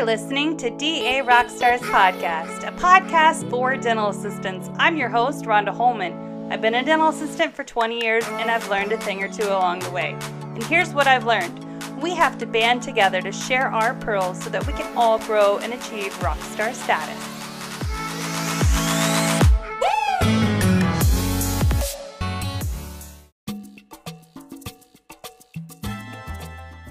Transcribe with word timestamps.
You're 0.00 0.06
listening 0.06 0.56
to 0.56 0.70
DA 0.70 1.20
Rockstars 1.20 1.80
Podcast, 1.80 2.66
a 2.66 2.72
podcast 2.72 3.50
for 3.50 3.76
dental 3.76 4.08
assistants. 4.08 4.70
I'm 4.78 4.96
your 4.96 5.10
host, 5.10 5.44
Rhonda 5.44 5.76
Holman. 5.76 6.50
I've 6.50 6.62
been 6.62 6.74
a 6.76 6.82
dental 6.82 7.10
assistant 7.10 7.54
for 7.54 7.64
20 7.64 8.02
years 8.02 8.24
and 8.26 8.50
I've 8.50 8.66
learned 8.70 8.92
a 8.92 8.96
thing 8.96 9.22
or 9.22 9.28
two 9.28 9.46
along 9.46 9.80
the 9.80 9.90
way. 9.90 10.16
And 10.40 10.64
here's 10.64 10.94
what 10.94 11.06
I've 11.06 11.26
learned 11.26 11.66
we 12.00 12.14
have 12.14 12.38
to 12.38 12.46
band 12.46 12.82
together 12.82 13.20
to 13.20 13.30
share 13.30 13.66
our 13.66 13.92
pearls 13.92 14.42
so 14.42 14.48
that 14.48 14.66
we 14.66 14.72
can 14.72 14.90
all 14.96 15.18
grow 15.18 15.58
and 15.58 15.74
achieve 15.74 16.14
rockstar 16.20 16.72
status. 16.72 17.29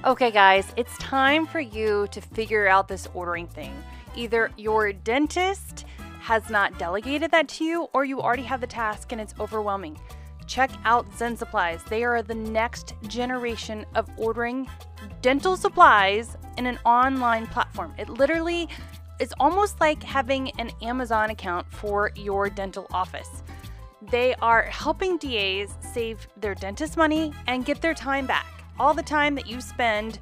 Okay, 0.09 0.31
guys, 0.31 0.73
it's 0.75 0.97
time 0.97 1.45
for 1.45 1.59
you 1.59 2.07
to 2.09 2.19
figure 2.19 2.67
out 2.67 2.87
this 2.87 3.07
ordering 3.13 3.45
thing. 3.45 3.71
Either 4.15 4.49
your 4.57 4.91
dentist 4.91 5.85
has 6.19 6.49
not 6.49 6.79
delegated 6.79 7.29
that 7.29 7.47
to 7.49 7.63
you, 7.63 7.83
or 7.93 8.05
you 8.05 8.19
already 8.19 8.41
have 8.41 8.59
the 8.59 8.65
task 8.65 9.11
and 9.11 9.21
it's 9.21 9.35
overwhelming. 9.39 9.99
Check 10.47 10.71
out 10.83 11.05
Zen 11.15 11.37
Supplies. 11.37 11.83
They 11.83 12.03
are 12.03 12.23
the 12.23 12.33
next 12.33 12.95
generation 13.03 13.85
of 13.93 14.09
ordering 14.17 14.67
dental 15.21 15.55
supplies 15.55 16.37
in 16.57 16.65
an 16.65 16.79
online 16.85 17.45
platform. 17.45 17.93
It 17.99 18.09
literally 18.09 18.67
is 19.19 19.31
almost 19.39 19.79
like 19.79 20.01
having 20.01 20.49
an 20.59 20.71
Amazon 20.81 21.29
account 21.29 21.71
for 21.71 22.13
your 22.15 22.49
dental 22.49 22.87
office. 22.91 23.43
They 24.09 24.33
are 24.41 24.63
helping 24.63 25.19
DAs 25.19 25.75
save 25.81 26.27
their 26.35 26.55
dentist 26.55 26.97
money 26.97 27.31
and 27.45 27.63
get 27.63 27.79
their 27.79 27.93
time 27.93 28.25
back 28.25 28.58
all 28.79 28.93
the 28.93 29.03
time 29.03 29.35
that 29.35 29.47
you 29.47 29.61
spend 29.61 30.19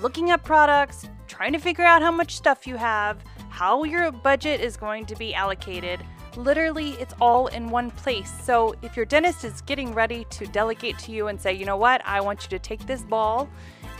looking 0.00 0.30
up 0.30 0.44
products, 0.44 1.08
trying 1.26 1.52
to 1.52 1.58
figure 1.58 1.84
out 1.84 2.02
how 2.02 2.10
much 2.10 2.36
stuff 2.36 2.66
you 2.66 2.76
have, 2.76 3.18
how 3.48 3.84
your 3.84 4.12
budget 4.12 4.60
is 4.60 4.76
going 4.76 5.06
to 5.06 5.16
be 5.16 5.34
allocated. 5.34 6.00
Literally, 6.36 6.90
it's 6.92 7.14
all 7.20 7.46
in 7.46 7.70
one 7.70 7.90
place. 7.90 8.30
So, 8.42 8.74
if 8.82 8.94
your 8.94 9.06
dentist 9.06 9.44
is 9.44 9.62
getting 9.62 9.94
ready 9.94 10.26
to 10.30 10.46
delegate 10.46 10.98
to 10.98 11.12
you 11.12 11.28
and 11.28 11.40
say, 11.40 11.54
you 11.54 11.64
know 11.64 11.78
what, 11.78 12.02
I 12.04 12.20
want 12.20 12.42
you 12.42 12.50
to 12.50 12.58
take 12.58 12.86
this 12.86 13.00
ball 13.02 13.48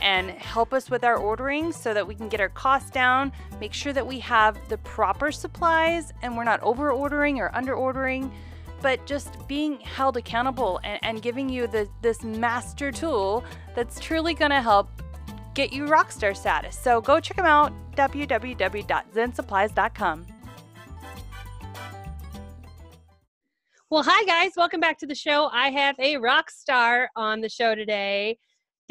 and 0.03 0.29
help 0.29 0.73
us 0.73 0.91
with 0.91 1.03
our 1.03 1.17
ordering 1.17 1.71
so 1.71 1.95
that 1.95 2.05
we 2.05 2.13
can 2.13 2.29
get 2.29 2.39
our 2.39 2.49
costs 2.49 2.91
down, 2.91 3.31
make 3.59 3.73
sure 3.73 3.93
that 3.93 4.05
we 4.05 4.19
have 4.19 4.59
the 4.69 4.77
proper 4.79 5.31
supplies 5.31 6.13
and 6.21 6.37
we're 6.37 6.43
not 6.43 6.61
over 6.61 6.91
ordering 6.91 7.39
or 7.39 7.49
under 7.55 7.73
ordering 7.73 8.31
but 8.81 9.05
just 9.05 9.47
being 9.47 9.79
held 9.79 10.17
accountable 10.17 10.81
and, 10.83 10.99
and 11.03 11.21
giving 11.21 11.47
you 11.49 11.67
the, 11.67 11.87
this 12.01 12.23
master 12.23 12.91
tool 12.91 13.43
that's 13.75 13.99
truly 13.99 14.33
going 14.33 14.49
to 14.51 14.61
help 14.61 14.89
get 15.53 15.73
you 15.73 15.85
rockstar 15.85 16.35
status. 16.35 16.75
So 16.77 17.01
go 17.01 17.19
check 17.19 17.37
them 17.37 17.45
out 17.45 17.73
www.zensupplies.com. 17.95 20.25
Well, 23.89 24.03
hi 24.03 24.25
guys, 24.25 24.51
welcome 24.57 24.81
back 24.81 24.99
to 24.99 25.07
the 25.07 25.15
show. 25.15 25.49
I 25.51 25.69
have 25.69 25.95
a 25.97 26.17
rock 26.17 26.51
star 26.51 27.09
on 27.15 27.39
the 27.39 27.47
show 27.47 27.73
today, 27.73 28.37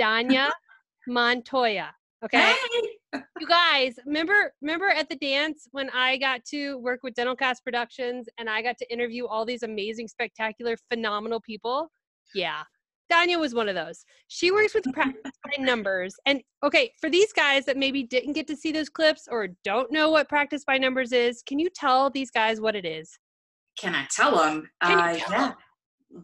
Danya 0.01 0.51
Montoya. 1.07 1.91
Okay. 2.25 2.41
Hey. 2.41 2.96
You 3.41 3.47
guys, 3.47 3.97
remember 4.07 4.53
remember 4.61 4.89
at 4.89 5.09
the 5.09 5.17
dance 5.17 5.69
when 5.73 5.91
I 5.91 6.17
got 6.19 6.45
to 6.47 6.79
work 6.79 7.01
with 7.03 7.15
Dental 7.15 7.37
Cast 7.37 7.65
Productions 7.65 8.27
and 8.39 8.49
I 8.49 8.63
got 8.63 8.79
to 8.79 8.93
interview 8.93 9.27
all 9.27 9.45
these 9.45 9.63
amazing, 9.63 10.09
spectacular, 10.09 10.77
phenomenal 10.91 11.41
people? 11.41 11.91
Yeah. 12.35 12.63
Danya 13.13 13.39
was 13.39 13.55
one 13.55 13.69
of 13.69 13.75
those. 13.75 14.05
She 14.29 14.51
works 14.51 14.75
with 14.75 14.85
practice 14.93 15.33
by 15.45 15.57
numbers. 15.63 16.15
And 16.27 16.43
okay, 16.65 16.93
for 17.01 17.09
these 17.09 17.33
guys 17.33 17.65
that 17.67 17.77
maybe 17.77 18.03
didn't 18.03 18.33
get 18.33 18.47
to 18.49 18.57
see 18.57 18.73
those 18.73 18.89
clips 18.89 19.29
or 19.31 19.49
don't 19.65 19.93
know 19.93 20.11
what 20.11 20.29
practice 20.29 20.65
by 20.65 20.79
numbers 20.79 21.13
is, 21.13 21.43
can 21.47 21.59
you 21.59 21.69
tell 21.75 22.11
these 22.11 22.31
guys 22.31 22.61
what 22.61 22.75
it 22.75 22.85
is? 22.85 23.17
Can 23.79 23.95
I 23.95 24.07
tell 24.11 24.37
them? 24.37 24.69
Uh, 24.81 24.89
tell 24.89 25.17
yeah. 25.17 25.49
Them? 25.49 25.55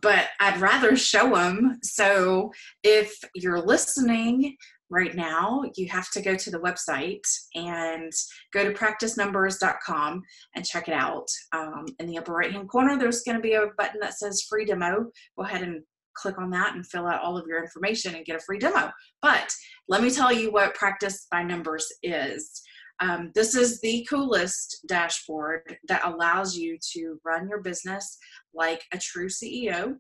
But 0.00 0.28
I'd 0.40 0.60
rather 0.60 0.96
show 0.96 1.34
them. 1.34 1.78
So 1.82 2.52
if 2.82 3.18
you're 3.34 3.60
listening 3.60 4.56
right 4.92 5.14
now, 5.14 5.62
you 5.74 5.88
have 5.88 6.10
to 6.10 6.20
go 6.20 6.36
to 6.36 6.50
the 6.50 6.60
website 6.60 7.26
and 7.54 8.12
go 8.52 8.62
to 8.62 8.72
practicenumbers.com 8.72 10.22
and 10.54 10.64
check 10.64 10.86
it 10.86 10.94
out. 10.94 11.26
Um, 11.52 11.86
in 11.98 12.06
the 12.06 12.18
upper 12.18 12.32
right 12.32 12.52
hand 12.52 12.68
corner, 12.68 12.98
there's 12.98 13.22
going 13.22 13.36
to 13.36 13.42
be 13.42 13.54
a 13.54 13.68
button 13.78 14.00
that 14.00 14.18
says 14.18 14.46
free 14.48 14.66
demo. 14.66 15.06
Go 15.36 15.44
ahead 15.44 15.62
and 15.62 15.82
click 16.14 16.38
on 16.38 16.50
that 16.50 16.74
and 16.74 16.86
fill 16.86 17.06
out 17.06 17.22
all 17.22 17.38
of 17.38 17.46
your 17.46 17.62
information 17.62 18.14
and 18.14 18.26
get 18.26 18.36
a 18.36 18.40
free 18.40 18.58
demo. 18.58 18.90
But 19.22 19.50
let 19.88 20.02
me 20.02 20.10
tell 20.10 20.32
you 20.32 20.52
what 20.52 20.74
Practice 20.74 21.26
by 21.30 21.42
Numbers 21.42 21.86
is. 22.02 22.62
Um, 23.02 23.32
this 23.34 23.56
is 23.56 23.80
the 23.80 24.06
coolest 24.08 24.84
dashboard 24.86 25.76
that 25.88 26.06
allows 26.06 26.56
you 26.56 26.78
to 26.92 27.18
run 27.24 27.48
your 27.48 27.60
business 27.60 28.16
like 28.54 28.84
a 28.92 28.98
true 28.98 29.28
CEO. 29.28 29.96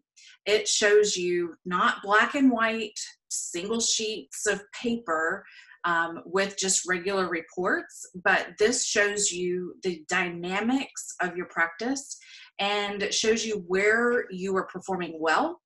It 0.46 0.68
shows 0.68 1.16
you 1.16 1.54
not 1.64 2.02
black 2.04 2.36
and 2.36 2.52
white 2.52 2.98
single 3.28 3.80
sheets 3.80 4.46
of 4.46 4.62
paper 4.72 5.44
um, 5.84 6.22
with 6.26 6.56
just 6.56 6.88
regular 6.88 7.28
reports, 7.28 8.08
but 8.24 8.50
this 8.60 8.86
shows 8.86 9.32
you 9.32 9.74
the 9.82 10.04
dynamics 10.08 11.16
of 11.20 11.36
your 11.36 11.46
practice 11.46 12.16
and 12.60 13.12
shows 13.12 13.44
you 13.44 13.64
where 13.66 14.26
you 14.30 14.56
are 14.56 14.68
performing 14.68 15.16
well 15.18 15.60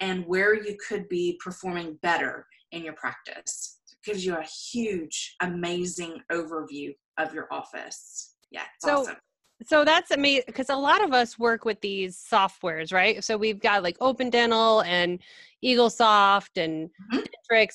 and 0.00 0.26
where 0.26 0.52
you 0.52 0.76
could 0.88 1.08
be 1.08 1.38
performing 1.44 1.96
better 2.02 2.44
in 2.72 2.82
your 2.82 2.94
practice. 2.94 3.78
Gives 4.04 4.24
you 4.24 4.36
a 4.36 4.42
huge, 4.42 5.36
amazing 5.40 6.20
overview 6.30 6.94
of 7.18 7.32
your 7.32 7.46
office. 7.52 8.34
Yeah, 8.50 8.64
so, 8.80 9.00
awesome 9.00 9.16
so 9.64 9.84
that's 9.84 10.10
amazing 10.10 10.44
because 10.46 10.70
a 10.70 10.76
lot 10.76 11.04
of 11.04 11.12
us 11.12 11.38
work 11.38 11.64
with 11.64 11.80
these 11.80 12.16
softwares, 12.16 12.92
right? 12.92 13.22
So 13.22 13.36
we've 13.36 13.60
got 13.60 13.82
like 13.82 13.96
Open 14.00 14.30
Dental 14.30 14.82
and 14.82 15.20
EagleSoft 15.64 16.56
and 16.56 16.90
mm-hmm. 17.12 17.20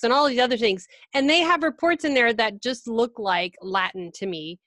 And 0.02 0.12
all 0.12 0.28
these 0.28 0.40
other 0.40 0.58
things, 0.58 0.88
and 1.14 1.30
they 1.30 1.42
have 1.42 1.62
reports 1.62 2.04
in 2.04 2.16
there 2.16 2.34
that 2.34 2.64
just 2.64 2.88
look 2.88 3.20
like 3.20 3.56
Latin 3.62 4.12
to 4.16 4.26
me. 4.26 4.58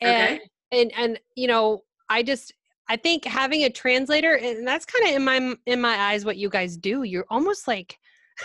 And 0.00 0.40
okay. 0.40 0.40
and 0.72 0.92
and 0.98 1.20
you 1.36 1.46
know, 1.46 1.82
I 2.08 2.24
just 2.24 2.52
I 2.88 2.96
think 2.96 3.24
having 3.24 3.62
a 3.62 3.70
translator, 3.70 4.34
and 4.34 4.66
that's 4.66 4.84
kind 4.84 5.08
of 5.08 5.14
in 5.14 5.24
my 5.24 5.54
in 5.66 5.80
my 5.80 5.94
eyes 5.96 6.24
what 6.24 6.36
you 6.36 6.48
guys 6.48 6.76
do. 6.76 7.04
You're 7.04 7.26
almost 7.30 7.68
like 7.68 7.96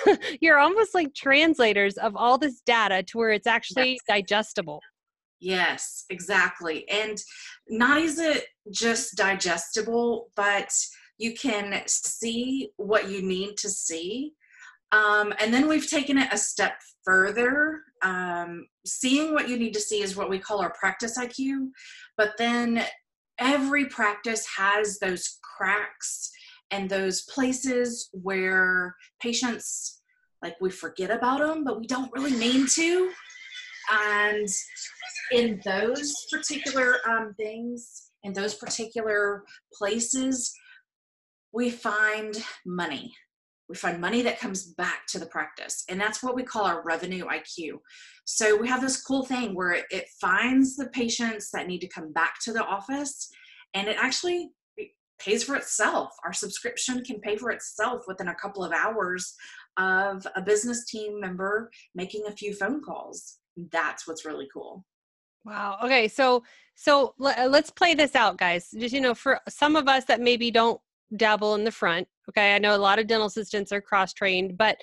you're 0.42 0.60
almost 0.60 0.94
like 0.94 1.14
translators 1.14 1.98
of 1.98 2.16
all 2.16 2.38
this 2.38 2.62
data 2.66 3.04
to 3.04 3.18
where 3.18 3.32
it's 3.32 3.48
actually 3.48 3.92
yes. 3.92 4.00
digestible. 4.08 4.82
Yes, 5.40 6.06
exactly. 6.10 6.88
And 6.90 7.22
not 7.68 8.00
is 8.00 8.20
it 8.20 8.46
just 8.72 9.16
digestible, 9.16 10.30
but 10.36 10.70
you 11.18 11.34
can 11.34 11.82
see 11.88 12.70
what 12.78 13.10
you 13.10 13.22
need 13.22 13.58
to 13.58 13.70
see. 13.70 14.34
Um, 14.92 15.34
and 15.40 15.54
then 15.54 15.68
we've 15.68 15.90
taken 15.90 16.18
it 16.18 16.32
a 16.32 16.38
step 16.38 16.80
further. 17.04 17.82
Um, 18.02 18.68
seeing 18.86 19.34
what 19.34 19.50
you 19.50 19.58
need 19.58 19.74
to 19.74 19.80
see 19.80 20.02
is 20.02 20.16
what 20.16 20.30
we 20.30 20.40
call 20.40 20.62
our 20.62 20.74
practice 20.74 21.18
IQ. 21.18 21.70
But 22.18 22.32
then 22.38 22.84
every 23.40 23.86
practice 23.86 24.46
has 24.58 25.00
those 25.00 25.38
cracks 25.58 26.32
and 26.72 26.90
those 26.90 27.24
places 27.24 28.10
where 28.12 28.96
patients 29.22 30.02
like 30.42 30.56
we 30.62 30.70
forget 30.70 31.10
about 31.10 31.40
them, 31.40 31.64
but 31.64 31.80
we 31.80 31.88
don't 31.88 32.12
really 32.14 32.36
mean 32.38 32.68
to. 32.68 33.12
And 33.92 34.48
in 35.32 35.60
those 35.66 36.14
particular 36.32 36.98
um, 37.10 37.34
things, 37.36 38.12
in 38.24 38.34
those 38.34 38.56
particular 38.56 39.44
places, 39.74 40.54
we 41.52 41.70
find 41.70 42.36
money. 42.66 43.14
We 43.70 43.76
find 43.76 44.00
money 44.00 44.22
that 44.22 44.40
comes 44.40 44.74
back 44.74 45.08
to 45.08 45.20
the 45.20 45.26
practice. 45.26 45.84
And 45.90 46.00
that's 46.00 46.22
what 46.22 46.36
we 46.36 46.44
call 46.44 46.66
our 46.66 46.84
revenue 46.84 47.26
IQ. 47.26 47.80
So 48.26 48.56
we 48.56 48.68
have 48.68 48.82
this 48.82 49.02
cool 49.02 49.26
thing 49.26 49.56
where 49.56 49.72
it, 49.72 49.86
it 49.90 50.06
finds 50.22 50.76
the 50.76 50.88
patients 50.88 51.50
that 51.52 51.68
need 51.68 51.80
to 51.80 51.88
come 51.88 52.14
back 52.14 52.36
to 52.44 52.54
the 52.54 52.64
office 52.64 53.30
and 53.74 53.88
it 53.88 53.98
actually 54.00 54.50
pays 55.20 55.44
for 55.44 55.56
itself. 55.56 56.12
Our 56.24 56.34
subscription 56.34 57.04
can 57.04 57.20
pay 57.20 57.38
for 57.38 57.52
itself 57.52 58.04
within 58.08 58.28
a 58.28 58.36
couple 58.36 58.64
of 58.64 58.72
hours 58.72 59.34
of 59.78 60.26
a 60.36 60.42
business 60.42 60.86
team 60.86 61.20
member 61.20 61.70
making 61.94 62.24
a 62.28 62.32
few 62.32 62.54
phone 62.54 62.82
calls 62.82 63.40
that's 63.72 64.08
what's 64.08 64.26
really 64.26 64.48
cool. 64.54 64.84
Wow. 65.46 65.78
Okay. 65.84 66.08
So, 66.08 66.44
so 66.76 67.14
uh, 67.22 67.48
let's 67.50 67.70
play 67.70 67.94
this 67.94 68.16
out, 68.16 68.38
guys. 68.38 68.70
Just, 68.78 68.94
you 68.94 69.02
know, 69.02 69.14
for 69.14 69.40
some 69.48 69.76
of 69.76 69.88
us 69.88 70.06
that 70.06 70.22
maybe 70.22 70.52
don't 70.52 70.80
dabble 71.16 71.56
in 71.56 71.64
the 71.64 71.72
front, 71.72 72.08
okay, 72.30 72.56
I 72.56 72.60
know 72.60 72.76
a 72.76 72.78
lot 72.78 73.00
of 73.00 73.08
dental 73.08 73.28
assistants 73.28 73.72
are 73.72 73.82
cross 73.82 74.14
trained, 74.14 74.58
but 74.58 74.78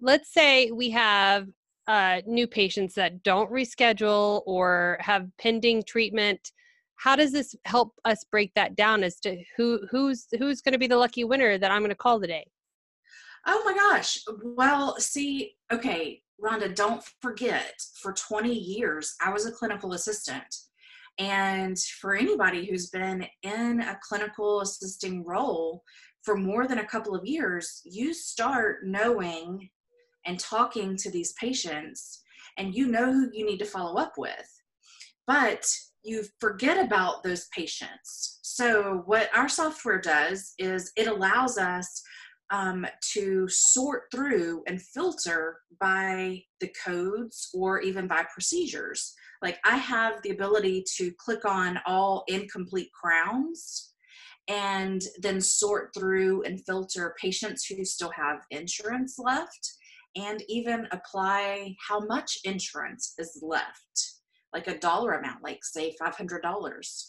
let's 0.00 0.32
say 0.32 0.70
we 0.70 0.90
have 0.90 1.48
uh, 1.88 2.20
new 2.26 2.46
patients 2.46 2.94
that 2.94 3.22
don't 3.22 3.50
reschedule 3.50 4.42
or 4.46 4.96
have 5.00 5.28
pending 5.38 5.82
treatment. 5.82 6.52
How 7.04 7.16
does 7.16 7.32
this 7.32 7.54
help 7.66 7.92
us 8.06 8.24
break 8.24 8.50
that 8.54 8.76
down 8.76 9.04
as 9.04 9.20
to 9.20 9.36
who 9.58 9.80
who's 9.90 10.26
who's 10.38 10.62
going 10.62 10.72
to 10.72 10.78
be 10.78 10.86
the 10.86 10.96
lucky 10.96 11.22
winner 11.22 11.58
that 11.58 11.70
I'm 11.70 11.82
going 11.82 11.90
to 11.90 11.94
call 11.94 12.18
today? 12.18 12.46
Oh 13.46 13.62
my 13.66 13.74
gosh. 13.74 14.20
Well, 14.42 14.98
see, 14.98 15.52
okay, 15.70 16.22
Rhonda, 16.42 16.74
don't 16.74 17.04
forget, 17.20 17.74
for 18.00 18.14
20 18.14 18.54
years, 18.54 19.16
I 19.20 19.34
was 19.34 19.44
a 19.44 19.52
clinical 19.52 19.92
assistant. 19.92 20.46
And 21.18 21.78
for 22.00 22.14
anybody 22.14 22.64
who's 22.64 22.88
been 22.88 23.26
in 23.42 23.82
a 23.82 23.98
clinical 24.02 24.62
assisting 24.62 25.26
role 25.26 25.82
for 26.22 26.38
more 26.38 26.66
than 26.66 26.78
a 26.78 26.86
couple 26.86 27.14
of 27.14 27.26
years, 27.26 27.82
you 27.84 28.14
start 28.14 28.86
knowing 28.86 29.68
and 30.24 30.40
talking 30.40 30.96
to 30.96 31.10
these 31.10 31.34
patients, 31.34 32.22
and 32.56 32.74
you 32.74 32.86
know 32.86 33.12
who 33.12 33.28
you 33.30 33.44
need 33.44 33.58
to 33.58 33.66
follow 33.66 34.00
up 34.00 34.14
with. 34.16 34.62
But 35.26 35.66
you 36.04 36.24
forget 36.38 36.84
about 36.84 37.22
those 37.22 37.46
patients. 37.48 38.38
So, 38.42 39.02
what 39.06 39.30
our 39.34 39.48
software 39.48 40.00
does 40.00 40.52
is 40.58 40.92
it 40.96 41.08
allows 41.08 41.58
us 41.58 42.02
um, 42.50 42.86
to 43.14 43.48
sort 43.48 44.04
through 44.12 44.62
and 44.66 44.80
filter 44.80 45.58
by 45.80 46.42
the 46.60 46.70
codes 46.84 47.48
or 47.54 47.80
even 47.80 48.06
by 48.06 48.24
procedures. 48.32 49.14
Like 49.42 49.58
I 49.64 49.76
have 49.76 50.22
the 50.22 50.30
ability 50.30 50.84
to 50.96 51.12
click 51.18 51.44
on 51.44 51.80
all 51.86 52.24
incomplete 52.28 52.90
crowns 52.92 53.94
and 54.48 55.02
then 55.20 55.40
sort 55.40 55.90
through 55.96 56.42
and 56.42 56.64
filter 56.64 57.14
patients 57.20 57.64
who 57.66 57.84
still 57.84 58.12
have 58.14 58.40
insurance 58.50 59.16
left 59.18 59.72
and 60.16 60.42
even 60.48 60.86
apply 60.92 61.74
how 61.88 62.00
much 62.00 62.38
insurance 62.44 63.14
is 63.18 63.38
left, 63.42 64.20
like 64.54 64.68
a 64.68 64.78
dollar 64.78 65.14
amount, 65.14 65.42
like 65.42 65.64
say 65.64 65.94
$500. 66.00 67.04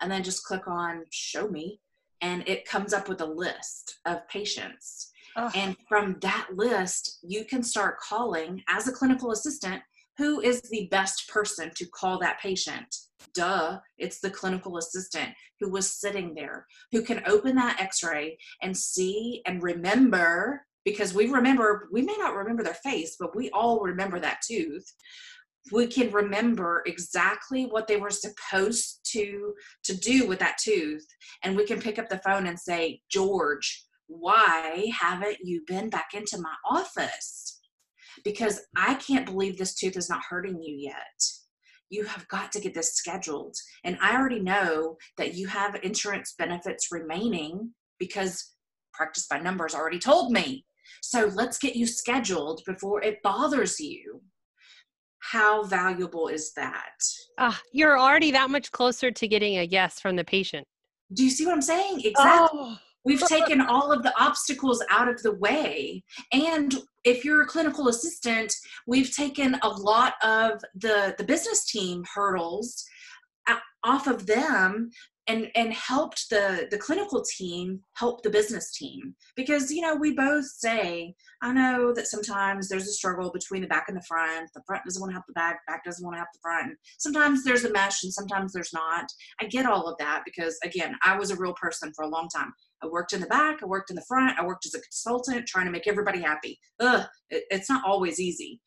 And 0.00 0.10
then 0.10 0.22
just 0.22 0.44
click 0.44 0.68
on 0.68 1.04
show 1.10 1.48
me 1.48 1.80
and 2.20 2.46
it 2.48 2.68
comes 2.68 2.92
up 2.92 3.08
with 3.08 3.20
a 3.20 3.26
list 3.26 3.98
of 4.06 4.26
patients. 4.28 5.10
And 5.54 5.76
from 5.88 6.18
that 6.20 6.48
list, 6.54 7.18
you 7.22 7.44
can 7.44 7.62
start 7.62 7.98
calling 7.98 8.62
as 8.68 8.86
a 8.86 8.92
clinical 8.92 9.32
assistant 9.32 9.82
who 10.18 10.40
is 10.40 10.60
the 10.62 10.88
best 10.90 11.28
person 11.28 11.70
to 11.74 11.86
call 11.86 12.18
that 12.18 12.38
patient. 12.38 12.94
Duh, 13.34 13.78
it's 13.96 14.20
the 14.20 14.30
clinical 14.30 14.76
assistant 14.76 15.30
who 15.58 15.70
was 15.70 15.90
sitting 15.90 16.34
there, 16.34 16.66
who 16.90 17.02
can 17.02 17.22
open 17.26 17.56
that 17.56 17.80
x 17.80 18.04
ray 18.04 18.36
and 18.62 18.76
see 18.76 19.42
and 19.46 19.62
remember 19.62 20.66
because 20.84 21.14
we 21.14 21.28
remember, 21.28 21.88
we 21.92 22.02
may 22.02 22.16
not 22.18 22.34
remember 22.34 22.62
their 22.62 22.74
face, 22.74 23.16
but 23.18 23.36
we 23.36 23.48
all 23.50 23.80
remember 23.80 24.18
that 24.18 24.42
tooth 24.46 24.84
we 25.70 25.86
can 25.86 26.10
remember 26.10 26.82
exactly 26.86 27.66
what 27.66 27.86
they 27.86 27.96
were 27.96 28.10
supposed 28.10 29.00
to 29.12 29.54
to 29.84 29.96
do 29.96 30.26
with 30.26 30.40
that 30.40 30.58
tooth. 30.62 31.06
And 31.44 31.56
we 31.56 31.66
can 31.66 31.80
pick 31.80 31.98
up 31.98 32.08
the 32.08 32.18
phone 32.24 32.46
and 32.46 32.58
say 32.58 33.00
george 33.10 33.86
why 34.08 34.90
haven't 34.98 35.38
you 35.42 35.62
been 35.66 35.88
back 35.88 36.10
into 36.12 36.38
my 36.38 36.54
office? 36.68 37.60
Because 38.24 38.60
i 38.76 38.94
can't 38.94 39.26
believe 39.26 39.56
this 39.56 39.74
tooth 39.74 39.96
is 39.96 40.10
not 40.10 40.22
hurting 40.28 40.60
you 40.62 40.74
yet. 40.76 41.22
You 41.88 42.04
have 42.04 42.26
got 42.28 42.52
to 42.52 42.60
get 42.60 42.74
this 42.74 42.94
scheduled. 42.94 43.56
And 43.84 43.96
i 44.02 44.16
already 44.16 44.40
know 44.40 44.96
that 45.16 45.34
you 45.34 45.46
have 45.46 45.78
insurance 45.82 46.34
benefits 46.36 46.88
remaining 46.90 47.72
because 47.98 48.54
practice 48.92 49.26
by 49.30 49.38
numbers 49.38 49.74
already 49.74 49.98
told 49.98 50.32
me. 50.32 50.66
So 51.00 51.30
let's 51.34 51.58
get 51.58 51.76
you 51.76 51.86
scheduled 51.86 52.62
before 52.66 53.02
it 53.02 53.22
bothers 53.22 53.80
you 53.80 54.22
how 55.30 55.64
valuable 55.64 56.28
is 56.28 56.52
that? 56.54 56.96
Uh, 57.38 57.54
you're 57.72 57.98
already 57.98 58.30
that 58.32 58.50
much 58.50 58.70
closer 58.72 59.10
to 59.10 59.28
getting 59.28 59.58
a 59.58 59.62
yes 59.62 60.00
from 60.00 60.16
the 60.16 60.24
patient. 60.24 60.66
Do 61.12 61.24
you 61.24 61.30
see 61.30 61.46
what 61.46 61.54
I'm 61.54 61.62
saying? 61.62 62.00
Exactly. 62.04 62.60
Oh. 62.60 62.78
We've 63.04 63.20
taken 63.28 63.60
all 63.60 63.92
of 63.92 64.02
the 64.02 64.12
obstacles 64.20 64.82
out 64.90 65.08
of 65.08 65.22
the 65.22 65.34
way. 65.34 66.02
And 66.32 66.74
if 67.04 67.24
you're 67.24 67.42
a 67.42 67.46
clinical 67.46 67.88
assistant, 67.88 68.52
we've 68.86 69.14
taken 69.14 69.58
a 69.62 69.68
lot 69.68 70.14
of 70.22 70.60
the, 70.74 71.14
the 71.18 71.24
business 71.24 71.64
team 71.64 72.04
hurdles 72.14 72.84
off 73.84 74.06
of 74.06 74.26
them 74.26 74.90
and 75.28 75.48
and 75.54 75.72
helped 75.72 76.28
the 76.30 76.66
the 76.70 76.78
clinical 76.78 77.22
team 77.22 77.80
help 77.94 78.22
the 78.22 78.30
business 78.30 78.72
team. 78.76 79.14
Because 79.36 79.70
you 79.70 79.80
know 79.80 79.94
we 79.94 80.14
both 80.14 80.46
say 80.46 81.14
i 81.42 81.52
know 81.52 81.92
that 81.94 82.06
sometimes 82.06 82.68
there's 82.68 82.88
a 82.88 82.92
struggle 82.92 83.30
between 83.32 83.62
the 83.62 83.68
back 83.68 83.86
and 83.88 83.96
the 83.96 84.02
front. 84.02 84.50
The 84.54 84.62
front 84.66 84.84
doesn't 84.84 85.00
want 85.00 85.10
to 85.10 85.14
help 85.14 85.26
the 85.26 85.34
back 85.34 85.60
back 85.66 85.84
doesn't 85.84 86.04
want 86.04 86.14
to 86.14 86.18
help 86.18 86.28
the 86.32 86.40
front. 86.42 86.76
Sometimes 86.98 87.44
there's 87.44 87.64
a 87.64 87.72
mesh 87.72 88.02
and 88.02 88.12
sometimes 88.12 88.52
there's 88.52 88.72
not. 88.72 89.06
I 89.40 89.46
get 89.46 89.66
all 89.66 89.88
of 89.88 89.98
that 89.98 90.22
because 90.24 90.58
again 90.64 90.96
i 91.04 91.16
was 91.16 91.30
a 91.30 91.36
real 91.36 91.54
person 91.54 91.92
for 91.94 92.04
a 92.04 92.08
long 92.08 92.28
time. 92.34 92.52
I 92.82 92.88
worked 92.88 93.12
in 93.12 93.20
the 93.20 93.26
back 93.26 93.62
i 93.62 93.66
worked 93.66 93.90
in 93.90 93.96
the 93.96 94.04
front 94.08 94.38
i 94.38 94.44
worked 94.44 94.66
as 94.66 94.74
a 94.74 94.80
consultant 94.80 95.46
trying 95.46 95.66
to 95.66 95.72
make 95.72 95.86
everybody 95.86 96.20
happy. 96.20 96.58
Ugh, 96.80 97.06
it, 97.30 97.44
it's 97.50 97.70
not 97.70 97.84
always 97.84 98.18
easy 98.18 98.60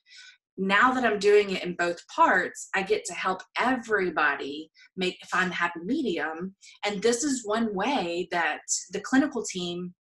now 0.58 0.94
that 0.94 1.04
I'm 1.04 1.20
doing 1.20 1.52
it 1.52 1.64
in 1.64 1.76
both 1.76 2.00
parts, 2.08 2.70
I 2.74 2.84
get 2.84 3.04
to 3.06 3.14
help 3.14 3.42
everybody 3.60 4.72
make 4.96 5.18
find 5.30 5.52
the 5.52 5.56
happy 5.56 5.82
medium. 5.84 6.56
And 6.86 7.02
this 7.02 7.24
is 7.24 7.46
one 7.46 7.74
way 7.76 8.28
that 8.32 8.62
the 8.92 9.02
clinical 9.02 9.44
team 9.44 9.94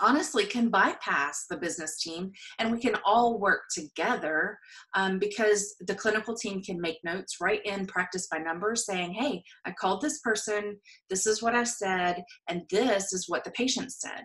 honestly 0.00 0.44
can 0.44 0.68
bypass 0.68 1.46
the 1.48 1.56
business 1.56 2.00
team 2.00 2.32
and 2.58 2.72
we 2.72 2.80
can 2.80 2.96
all 3.04 3.38
work 3.38 3.62
together 3.72 4.58
um, 4.94 5.18
because 5.18 5.76
the 5.86 5.94
clinical 5.94 6.34
team 6.34 6.60
can 6.60 6.80
make 6.80 6.98
notes 7.04 7.36
right 7.40 7.64
in 7.64 7.86
practice 7.86 8.26
by 8.30 8.36
numbers 8.36 8.84
saying 8.84 9.12
hey 9.12 9.42
i 9.64 9.70
called 9.70 10.02
this 10.02 10.18
person 10.20 10.76
this 11.08 11.24
is 11.24 11.40
what 11.40 11.54
i 11.54 11.62
said 11.62 12.22
and 12.48 12.62
this 12.68 13.12
is 13.12 13.26
what 13.28 13.44
the 13.44 13.50
patient 13.52 13.92
said 13.92 14.24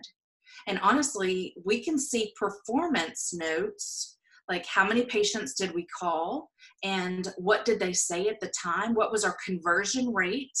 and 0.66 0.80
honestly 0.82 1.54
we 1.64 1.82
can 1.82 1.96
see 1.96 2.34
performance 2.36 3.32
notes 3.32 4.18
like 4.52 4.66
how 4.66 4.86
many 4.86 5.04
patients 5.04 5.54
did 5.54 5.74
we 5.74 5.86
call? 5.98 6.50
And 6.84 7.32
what 7.38 7.64
did 7.64 7.80
they 7.80 7.92
say 7.92 8.28
at 8.28 8.38
the 8.40 8.52
time? 8.62 8.94
What 8.94 9.10
was 9.10 9.24
our 9.24 9.36
conversion 9.44 10.12
rate 10.12 10.58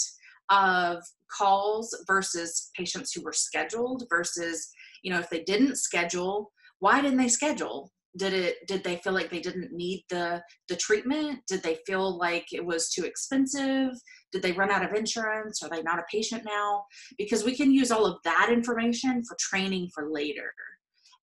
of 0.50 1.02
calls 1.30 1.96
versus 2.06 2.70
patients 2.76 3.12
who 3.12 3.22
were 3.22 3.32
scheduled 3.32 4.04
versus 4.10 4.68
you 5.02 5.12
know 5.12 5.18
if 5.18 5.30
they 5.30 5.42
didn't 5.44 5.76
schedule 5.76 6.52
why 6.82 7.00
didn't 7.00 7.18
they 7.18 7.28
schedule? 7.28 7.92
Did 8.16 8.32
it 8.32 8.66
did 8.66 8.82
they 8.82 8.96
feel 8.96 9.12
like 9.12 9.30
they 9.30 9.40
didn't 9.40 9.72
need 9.72 10.02
the 10.10 10.42
the 10.68 10.74
treatment? 10.74 11.38
Did 11.46 11.62
they 11.62 11.78
feel 11.86 12.18
like 12.18 12.46
it 12.52 12.64
was 12.64 12.90
too 12.90 13.04
expensive? 13.04 13.90
Did 14.32 14.42
they 14.42 14.50
run 14.50 14.72
out 14.72 14.84
of 14.84 14.92
insurance? 14.92 15.62
Are 15.62 15.70
they 15.70 15.82
not 15.82 16.00
a 16.00 16.04
patient 16.10 16.42
now? 16.44 16.84
Because 17.16 17.44
we 17.44 17.56
can 17.56 17.70
use 17.70 17.92
all 17.92 18.04
of 18.04 18.18
that 18.24 18.50
information 18.52 19.22
for 19.24 19.36
training 19.38 19.90
for 19.94 20.10
later 20.10 20.52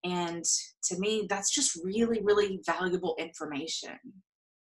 and 0.03 0.43
to 0.83 0.99
me, 0.99 1.27
that's 1.29 1.53
just 1.53 1.79
really, 1.83 2.21
really 2.23 2.61
valuable 2.65 3.15
information. 3.19 3.97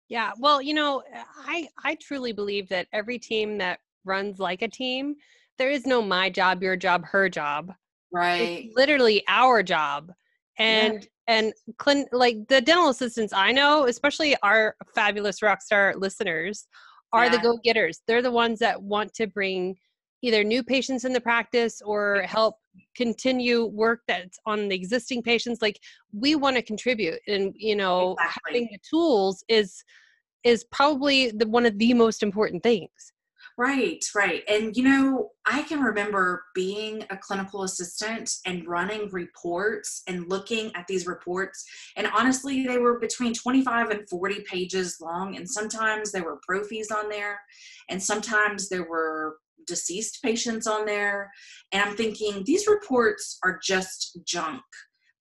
Yeah. 0.07 0.31
Well, 0.39 0.61
you 0.61 0.73
know, 0.73 1.01
eh, 1.11 1.23
I 1.45 1.67
I 1.83 1.97
truly 2.01 2.31
believe 2.31 2.69
that 2.69 2.87
every 2.93 3.17
team 3.17 3.57
that 3.57 3.79
runs 4.03 4.39
like 4.39 4.61
a 4.61 4.67
team, 4.67 5.15
there 5.57 5.71
is 5.71 5.85
no 5.85 6.01
my 6.01 6.29
job, 6.29 6.61
your 6.61 6.75
job, 6.75 7.05
her 7.05 7.27
job. 7.27 7.73
Right. 8.11 8.65
It's 8.65 8.75
literally 8.75 9.23
our 9.27 9.63
job. 9.63 10.11
And 10.57 10.93
yeah. 11.27 11.35
and 11.35 11.53
clin- 11.77 12.05
like 12.11 12.47
the 12.47 12.61
dental 12.61 12.89
assistants 12.89 13.33
I 13.33 13.51
know, 13.51 13.85
especially 13.85 14.35
our 14.43 14.75
fabulous 14.93 15.39
rockstar 15.39 15.95
listeners, 15.95 16.67
are 17.11 17.25
yeah. 17.25 17.31
the 17.31 17.39
go-getters. 17.39 18.01
They're 18.07 18.21
the 18.21 18.31
ones 18.31 18.59
that 18.59 18.81
want 18.81 19.13
to 19.15 19.27
bring 19.27 19.75
either 20.21 20.43
new 20.43 20.63
patients 20.63 21.05
in 21.05 21.13
the 21.13 21.21
practice 21.21 21.81
or 21.85 22.21
help 22.23 22.55
continue 22.95 23.65
work 23.65 24.01
that's 24.07 24.39
on 24.45 24.67
the 24.67 24.75
existing 24.75 25.21
patients 25.21 25.61
like 25.61 25.79
we 26.13 26.35
want 26.35 26.55
to 26.55 26.61
contribute 26.61 27.19
and 27.27 27.53
you 27.55 27.75
know 27.75 28.13
exactly. 28.13 28.41
having 28.45 28.69
the 28.71 28.79
tools 28.89 29.43
is 29.47 29.83
is 30.43 30.65
probably 30.71 31.31
the 31.31 31.47
one 31.47 31.65
of 31.65 31.77
the 31.79 31.93
most 31.93 32.21
important 32.21 32.61
things 32.63 33.13
Right, 33.57 34.03
right. 34.13 34.43
And 34.49 34.75
you 34.75 34.83
know, 34.83 35.29
I 35.45 35.61
can 35.61 35.79
remember 35.79 36.43
being 36.53 37.05
a 37.09 37.15
clinical 37.15 37.63
assistant 37.63 38.29
and 38.45 38.67
running 38.67 39.09
reports 39.11 40.03
and 40.07 40.29
looking 40.29 40.75
at 40.75 40.87
these 40.87 41.07
reports. 41.07 41.63
And 41.95 42.07
honestly, 42.13 42.67
they 42.67 42.79
were 42.79 42.99
between 42.99 43.33
25 43.33 43.91
and 43.91 44.09
40 44.09 44.41
pages 44.41 44.97
long. 44.99 45.37
And 45.37 45.49
sometimes 45.49 46.11
there 46.11 46.25
were 46.25 46.39
pro 46.45 46.63
fees 46.63 46.91
on 46.91 47.07
there, 47.07 47.39
and 47.89 48.01
sometimes 48.03 48.67
there 48.67 48.89
were 48.89 49.37
deceased 49.67 50.19
patients 50.23 50.67
on 50.67 50.85
there. 50.85 51.31
And 51.71 51.81
I'm 51.81 51.95
thinking, 51.95 52.43
these 52.45 52.67
reports 52.67 53.37
are 53.43 53.59
just 53.63 54.19
junk. 54.25 54.61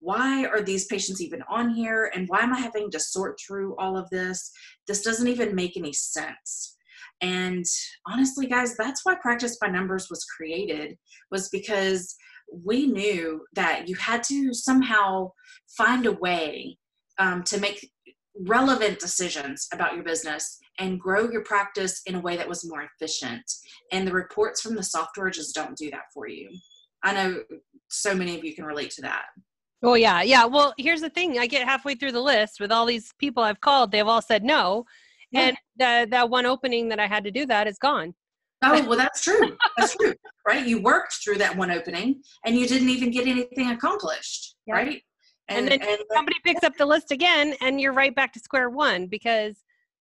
Why 0.01 0.45
are 0.45 0.61
these 0.61 0.87
patients 0.87 1.23
even 1.23 1.43
on 1.49 1.71
here? 1.71 2.11
And 2.15 2.29
why 2.29 2.41
am 2.41 2.53
I 2.53 2.61
having 2.61 2.91
to 2.91 3.01
sort 3.01 3.39
through 3.41 3.75
all 3.77 3.97
of 3.97 4.09
this? 4.11 4.51
This 4.87 5.03
doesn't 5.03 5.29
even 5.29 5.55
make 5.55 5.77
any 5.77 5.93
sense. 5.93 6.77
And 7.21 7.65
honestly, 8.07 8.47
guys, 8.47 8.77
that's 8.77 9.01
why 9.05 9.15
Practice 9.15 9.57
by 9.59 9.69
Numbers 9.69 10.09
was 10.11 10.25
created, 10.25 10.99
was 11.31 11.49
because 11.49 12.15
we 12.53 12.87
knew 12.87 13.43
that 13.55 13.89
you 13.89 13.97
had 13.97 14.23
to 14.25 14.53
somehow 14.53 15.33
find 15.77 16.05
a 16.07 16.13
way 16.13 16.77
um, 17.19 17.43
to 17.45 17.59
make 17.59 17.91
relevant 18.41 18.99
decisions 18.99 19.69
about 19.73 19.95
your 19.95 20.03
business 20.03 20.59
and 20.79 21.01
grow 21.01 21.31
your 21.31 21.43
practice 21.43 22.03
in 22.07 22.17
a 22.17 22.21
way 22.21 22.37
that 22.37 22.49
was 22.49 22.69
more 22.69 22.83
efficient. 22.83 23.45
And 23.93 24.07
the 24.07 24.13
reports 24.13 24.61
from 24.61 24.75
the 24.75 24.83
software 24.83 25.31
just 25.31 25.55
don't 25.55 25.77
do 25.77 25.91
that 25.91 26.05
for 26.13 26.29
you. 26.29 26.51
I 27.05 27.13
know 27.13 27.43
so 27.89 28.15
many 28.15 28.37
of 28.37 28.45
you 28.45 28.55
can 28.55 28.65
relate 28.65 28.91
to 28.93 29.03
that. 29.03 29.27
Oh 29.83 29.95
yeah, 29.95 30.23
yeah. 30.23 30.47
Well, 30.47 30.73
here's 30.79 31.03
the 31.03 31.11
thing: 31.11 31.39
I 31.39 31.47
get 31.47 31.69
halfway 31.69 31.95
through 31.95 32.13
the 32.13 32.23
list 32.23 32.59
with 32.59 32.73
all 32.73 32.87
these 32.87 33.13
people 33.19 33.43
I've 33.43 33.61
called. 33.61 33.93
They've 33.93 34.07
all 34.07 34.23
said 34.23 34.43
no, 34.43 34.87
yeah. 35.31 35.49
and 35.49 35.57
the, 35.77 36.09
that 36.11 36.31
one 36.31 36.47
opening 36.47 36.89
that 36.89 36.99
I 36.99 37.07
had 37.07 37.23
to 37.25 37.31
do 37.31 37.45
that 37.47 37.67
is 37.67 37.79
gone. 37.79 38.15
Oh 38.63 38.83
well, 38.89 38.97
that's 38.97 39.21
true. 39.21 39.57
That's 39.77 39.95
true, 39.95 40.15
right? 40.49 40.67
You 40.67 40.81
worked 40.81 41.19
through 41.23 41.37
that 41.39 41.55
one 41.55 41.71
opening, 41.71 42.23
and 42.47 42.57
you 42.57 42.67
didn't 42.67 42.89
even 42.89 43.11
get 43.11 43.27
anything 43.27 43.71
accomplished, 43.71 44.57
yeah. 44.67 44.75
right? 44.75 45.03
And, 45.49 45.71
and 45.71 45.83
then 45.83 45.89
and, 45.89 45.99
somebody 46.13 46.37
picks 46.45 46.63
up 46.65 46.77
the 46.77 46.87
list 46.87 47.11
again, 47.11 47.55
and 47.61 47.81
you're 47.81 47.93
right 47.93 48.15
back 48.15 48.33
to 48.33 48.41
square 48.41 48.71
one 48.71 49.07
because 49.07 49.57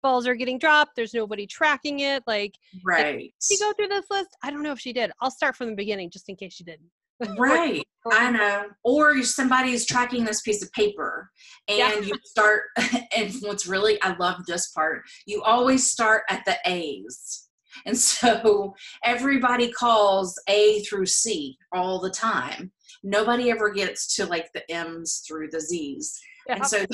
balls 0.04 0.28
are 0.28 0.36
getting 0.36 0.60
dropped. 0.60 0.96
There's 0.96 1.14
nobody 1.14 1.48
tracking 1.48 2.02
it. 2.02 2.24
Like, 2.28 2.56
right? 2.86 3.20
Did 3.20 3.32
she 3.42 3.58
go 3.58 3.74
through 3.74 3.88
this 3.88 4.06
list? 4.12 4.30
I 4.44 4.52
don't 4.52 4.62
know 4.62 4.74
if 4.74 4.80
she 4.80 4.94
did. 4.94 5.12
I'll 5.22 5.32
start 5.32 5.56
from 5.56 5.70
the 5.70 5.76
beginning 5.76 6.12
just 6.12 6.30
in 6.30 6.36
case 6.36 6.54
she 6.54 6.64
didn't. 6.64 6.90
right 7.38 7.84
i 8.12 8.30
know 8.32 8.66
or 8.84 9.22
somebody 9.24 9.72
is 9.72 9.86
tracking 9.86 10.24
this 10.24 10.42
piece 10.42 10.64
of 10.64 10.72
paper 10.74 11.30
and 11.68 11.78
yeah. 11.78 12.00
you 12.00 12.14
start 12.26 12.64
and 13.16 13.34
what's 13.42 13.68
really 13.68 14.02
i 14.02 14.16
love 14.18 14.46
this 14.46 14.72
part 14.72 15.04
you 15.26 15.42
always 15.44 15.90
start 15.90 16.24
at 16.30 16.44
the 16.46 16.58
a's 16.66 17.50
and 17.86 17.98
so 17.98 18.74
everybody 19.04 19.72
calls 19.72 20.38
a 20.50 20.82
through 20.82 21.06
c 21.06 21.56
all 21.72 22.00
the 22.00 22.10
time 22.10 22.72
nobody 23.04 23.52
ever 23.52 23.72
gets 23.72 24.16
to 24.16 24.26
like 24.26 24.50
the 24.54 24.72
m's 24.72 25.24
through 25.28 25.50
the 25.52 25.60
z's 25.60 26.20
yeah. 26.48 26.56
And 26.56 26.66
so 26.66 26.86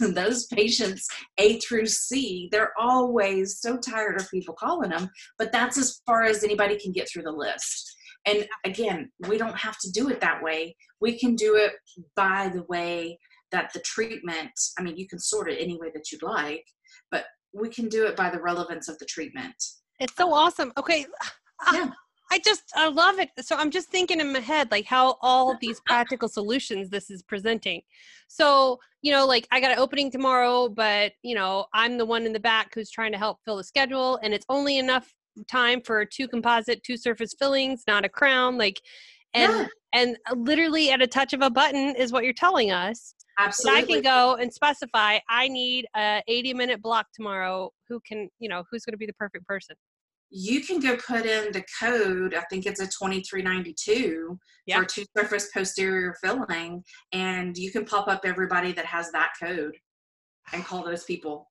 those 0.08 0.46
patients, 0.46 1.08
A 1.38 1.58
through 1.60 1.86
C, 1.86 2.48
they're 2.50 2.72
always 2.78 3.60
so 3.60 3.76
tired 3.76 4.20
of 4.20 4.30
people 4.30 4.54
calling 4.54 4.90
them, 4.90 5.10
but 5.38 5.52
that's 5.52 5.78
as 5.78 6.00
far 6.06 6.24
as 6.24 6.42
anybody 6.42 6.78
can 6.78 6.92
get 6.92 7.08
through 7.08 7.22
the 7.22 7.32
list. 7.32 7.94
And 8.26 8.46
again, 8.64 9.10
we 9.28 9.38
don't 9.38 9.56
have 9.56 9.78
to 9.78 9.90
do 9.92 10.08
it 10.08 10.20
that 10.20 10.42
way. 10.42 10.76
We 11.00 11.18
can 11.18 11.36
do 11.36 11.54
it 11.56 11.74
by 12.16 12.50
the 12.52 12.64
way 12.64 13.18
that 13.52 13.72
the 13.72 13.80
treatment, 13.80 14.50
I 14.78 14.82
mean, 14.82 14.96
you 14.96 15.06
can 15.06 15.20
sort 15.20 15.50
it 15.50 15.58
any 15.60 15.78
way 15.78 15.90
that 15.94 16.10
you'd 16.10 16.24
like, 16.24 16.64
but 17.10 17.26
we 17.52 17.68
can 17.68 17.88
do 17.88 18.06
it 18.06 18.16
by 18.16 18.30
the 18.30 18.40
relevance 18.40 18.88
of 18.88 18.98
the 18.98 19.04
treatment. 19.04 19.54
It's 20.00 20.16
so 20.16 20.32
awesome. 20.32 20.72
Okay. 20.76 21.06
Yeah. 21.72 21.90
I 22.30 22.38
just 22.40 22.62
I 22.74 22.88
love 22.88 23.18
it. 23.18 23.30
So 23.40 23.56
I'm 23.56 23.70
just 23.70 23.88
thinking 23.88 24.20
in 24.20 24.32
my 24.32 24.40
head 24.40 24.70
like 24.70 24.84
how 24.84 25.16
all 25.22 25.56
these 25.60 25.80
practical 25.86 26.28
solutions 26.28 26.90
this 26.90 27.10
is 27.10 27.22
presenting. 27.22 27.82
So, 28.28 28.78
you 29.02 29.12
know, 29.12 29.26
like 29.26 29.46
I 29.52 29.60
got 29.60 29.72
an 29.72 29.78
opening 29.78 30.10
tomorrow, 30.10 30.68
but 30.68 31.12
you 31.22 31.34
know, 31.34 31.66
I'm 31.72 31.98
the 31.98 32.06
one 32.06 32.26
in 32.26 32.32
the 32.32 32.40
back 32.40 32.74
who's 32.74 32.90
trying 32.90 33.12
to 33.12 33.18
help 33.18 33.38
fill 33.44 33.56
the 33.56 33.64
schedule 33.64 34.18
and 34.22 34.34
it's 34.34 34.46
only 34.48 34.78
enough 34.78 35.12
time 35.50 35.80
for 35.82 36.04
two 36.04 36.28
composite, 36.28 36.82
two 36.82 36.96
surface 36.96 37.34
fillings, 37.38 37.84
not 37.86 38.04
a 38.04 38.08
crown. 38.08 38.56
Like, 38.56 38.80
and 39.34 39.52
yeah. 39.52 39.66
and 39.92 40.16
literally 40.34 40.90
at 40.90 41.02
a 41.02 41.06
touch 41.06 41.32
of 41.32 41.42
a 41.42 41.50
button 41.50 41.94
is 41.96 42.12
what 42.12 42.24
you're 42.24 42.32
telling 42.32 42.70
us. 42.70 43.14
Absolutely. 43.38 43.82
I 43.82 43.86
can 43.86 44.02
go 44.02 44.36
and 44.36 44.52
specify 44.52 45.18
I 45.28 45.48
need 45.48 45.86
a 45.94 46.22
80 46.26 46.54
minute 46.54 46.82
block 46.82 47.06
tomorrow. 47.14 47.70
Who 47.88 48.00
can, 48.06 48.28
you 48.38 48.48
know, 48.48 48.64
who's 48.70 48.84
going 48.84 48.94
to 48.94 48.98
be 48.98 49.06
the 49.06 49.12
perfect 49.14 49.46
person? 49.46 49.76
You 50.30 50.60
can 50.60 50.80
go 50.80 50.96
put 50.96 51.24
in 51.24 51.52
the 51.52 51.64
code. 51.80 52.34
I 52.34 52.42
think 52.50 52.66
it's 52.66 52.80
a 52.80 52.86
2392 52.86 54.38
yeah. 54.66 54.78
for 54.78 54.84
two 54.84 55.04
surface 55.16 55.48
posterior 55.52 56.14
filling, 56.22 56.82
and 57.12 57.56
you 57.56 57.70
can 57.70 57.84
pop 57.84 58.08
up 58.08 58.22
everybody 58.24 58.72
that 58.72 58.86
has 58.86 59.10
that 59.12 59.30
code 59.40 59.76
and 60.52 60.64
call 60.64 60.84
those 60.84 61.04
people. 61.04 61.48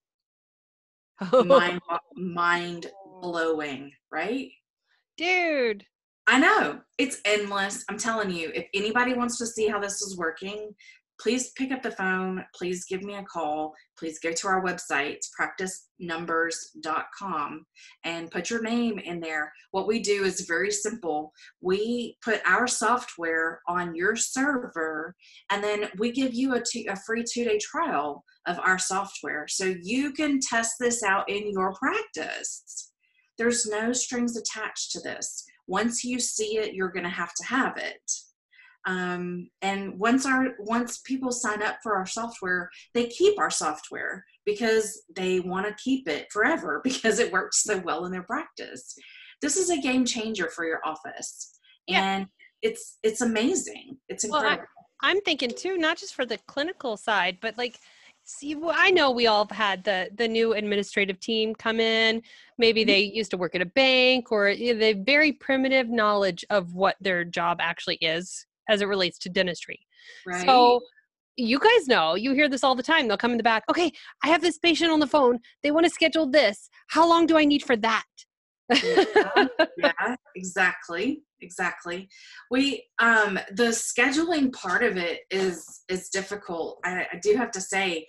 mind, 1.46 1.80
mind 2.16 2.88
blowing, 3.22 3.92
right? 4.12 4.50
Dude. 5.18 5.86
I 6.28 6.40
know. 6.40 6.82
It's 6.98 7.22
endless. 7.24 7.86
I'm 7.90 7.98
telling 7.98 8.32
you, 8.32 8.52
if 8.54 8.66
anybody 8.74 9.14
wants 9.14 9.38
to 9.38 9.46
see 9.46 9.68
how 9.68 9.80
this 9.80 10.02
is 10.02 10.18
working, 10.18 10.74
please 11.20 11.52
pick 11.52 11.72
up 11.72 11.82
the 11.82 11.92
phone. 11.92 12.44
Please 12.56 12.86
give 12.86 13.04
me 13.04 13.16
a 13.16 13.24
call. 13.24 13.74
Please 13.98 14.20
go 14.20 14.32
to 14.32 14.48
our 14.48 14.64
website, 14.64 15.18
practicenumbers.com, 15.40 17.66
and 18.04 18.32
put 18.32 18.50
your 18.50 18.62
name 18.62 19.00
in 19.00 19.20
there. 19.20 19.52
What 19.72 19.88
we 19.88 20.00
do 20.00 20.24
is 20.24 20.42
very 20.42 20.72
simple. 20.72 21.32
We 21.62 22.18
put 22.24 22.42
our 22.46 22.68
software 22.68 23.62
on 23.68 23.96
your 23.96 24.16
server, 24.16 25.16
and 25.52 25.64
then 25.64 25.90
we 25.98 26.12
give 26.12 26.34
you 26.34 26.56
a, 26.56 26.62
two, 26.62 26.86
a 26.90 26.96
free 26.96 27.24
two 27.24 27.46
day 27.46 27.60
trial 27.60 28.24
of 28.48 28.60
our 28.60 28.78
software 28.78 29.48
so 29.48 29.74
you 29.82 30.12
can 30.12 30.40
test 30.40 30.76
this 30.80 31.04
out 31.04 31.30
in 31.30 31.52
your 31.52 31.74
practice. 31.74 32.92
There's 33.38 33.66
no 33.66 33.92
strings 33.92 34.38
attached 34.38 34.92
to 34.92 35.02
this. 35.02 35.44
Once 35.68 36.04
you 36.04 36.20
see 36.20 36.58
it, 36.58 36.74
you're 36.74 36.92
going 36.92 37.04
to 37.04 37.10
have 37.10 37.34
to 37.34 37.46
have 37.46 37.78
it. 37.78 38.12
Um, 38.86 39.50
and 39.62 40.00
once 40.00 40.26
our 40.26 40.56
once 40.60 41.00
people 41.00 41.32
sign 41.32 41.64
up 41.64 41.78
for 41.82 41.96
our 41.96 42.06
software, 42.06 42.70
they 42.94 43.08
keep 43.08 43.40
our 43.40 43.50
software 43.50 44.24
because 44.46 45.04
they 45.16 45.40
want 45.40 45.68
to 45.68 45.84
keep 45.84 46.08
it 46.08 46.28
forever 46.32 46.82
because 46.84 47.20
it 47.20 47.32
works 47.32 47.64
so 47.64 47.80
well 47.80 48.06
in 48.06 48.12
their 48.12 48.24
practice. 48.24 48.96
This 49.42 49.58
is 49.58 49.70
a 49.70 49.82
game 49.82 50.06
changer 50.06 50.50
for 50.50 50.66
your 50.66 50.82
office, 50.86 51.60
yeah. 51.88 52.02
and 52.02 52.28
it's 52.62 52.98
it's 53.04 53.22
amazing. 53.22 53.98
It's 54.08 54.24
incredible. 54.24 54.58
Well, 54.58 54.68
I, 55.02 55.12
I'm 55.12 55.22
thinking 55.22 55.52
too, 55.52 55.78
not 55.78 55.98
just 55.98 56.14
for 56.14 56.26
the 56.26 56.38
clinical 56.48 56.96
side, 56.96 57.40
but 57.42 57.58
like 57.58 57.80
see 58.28 58.56
well, 58.56 58.74
i 58.76 58.90
know 58.90 59.12
we 59.12 59.28
all 59.28 59.46
have 59.46 59.56
had 59.56 59.84
the 59.84 60.10
the 60.16 60.28
new 60.28 60.54
administrative 60.54 61.20
team 61.20 61.54
come 61.54 61.80
in 61.80 62.20
maybe 62.58 62.82
mm-hmm. 62.82 62.88
they 62.88 63.00
used 63.02 63.30
to 63.30 63.38
work 63.38 63.54
at 63.54 63.62
a 63.62 63.68
bank 63.68 64.32
or 64.32 64.50
you 64.50 64.74
know, 64.74 64.80
they 64.80 64.90
have 64.90 65.06
very 65.06 65.32
primitive 65.32 65.90
knowledge 65.90 66.44
of 66.50 66.74
what 66.74 66.96
their 67.00 67.24
job 67.24 67.60
actually 67.62 67.98
is 67.98 68.48
as 68.70 68.82
it 68.82 68.88
relates 68.88 69.18
to 69.20 69.30
dentistry. 69.30 69.80
Right. 70.26 70.46
so 70.46 70.82
you 71.38 71.60
guys 71.60 71.88
know 71.88 72.16
you 72.16 72.34
hear 72.34 72.48
this 72.48 72.64
all 72.64 72.76
the 72.76 72.84
time 72.84 73.08
they'll 73.08 73.18
come 73.18 73.32
in 73.32 73.38
the 73.38 73.44
back 73.44 73.64
okay 73.70 73.92
i 74.24 74.30
have 74.30 74.42
this 74.42 74.58
patient 74.58 74.90
on 74.90 75.02
the 75.02 75.08
phone 75.08 75.38
they 75.64 75.72
want 75.72 75.86
to 75.86 75.90
schedule 75.90 76.30
this 76.30 76.70
how 76.88 77.08
long 77.08 77.26
do 77.26 77.38
i 77.38 77.44
need 77.44 77.62
for 77.64 77.76
that? 77.76 78.06
Yeah, 78.84 79.04
yeah, 79.78 80.16
exactly 80.36 81.24
exactly. 81.42 82.10
We 82.50 82.86
um 83.00 83.40
the 83.52 83.70
scheduling 83.70 84.52
part 84.54 84.84
of 84.84 84.98
it 84.98 85.22
is 85.30 85.84
is 85.90 86.10
difficult 86.10 86.80
I, 86.84 87.08
I 87.14 87.20
do 87.22 87.36
have 87.36 87.52
to 87.52 87.62
say 87.62 88.08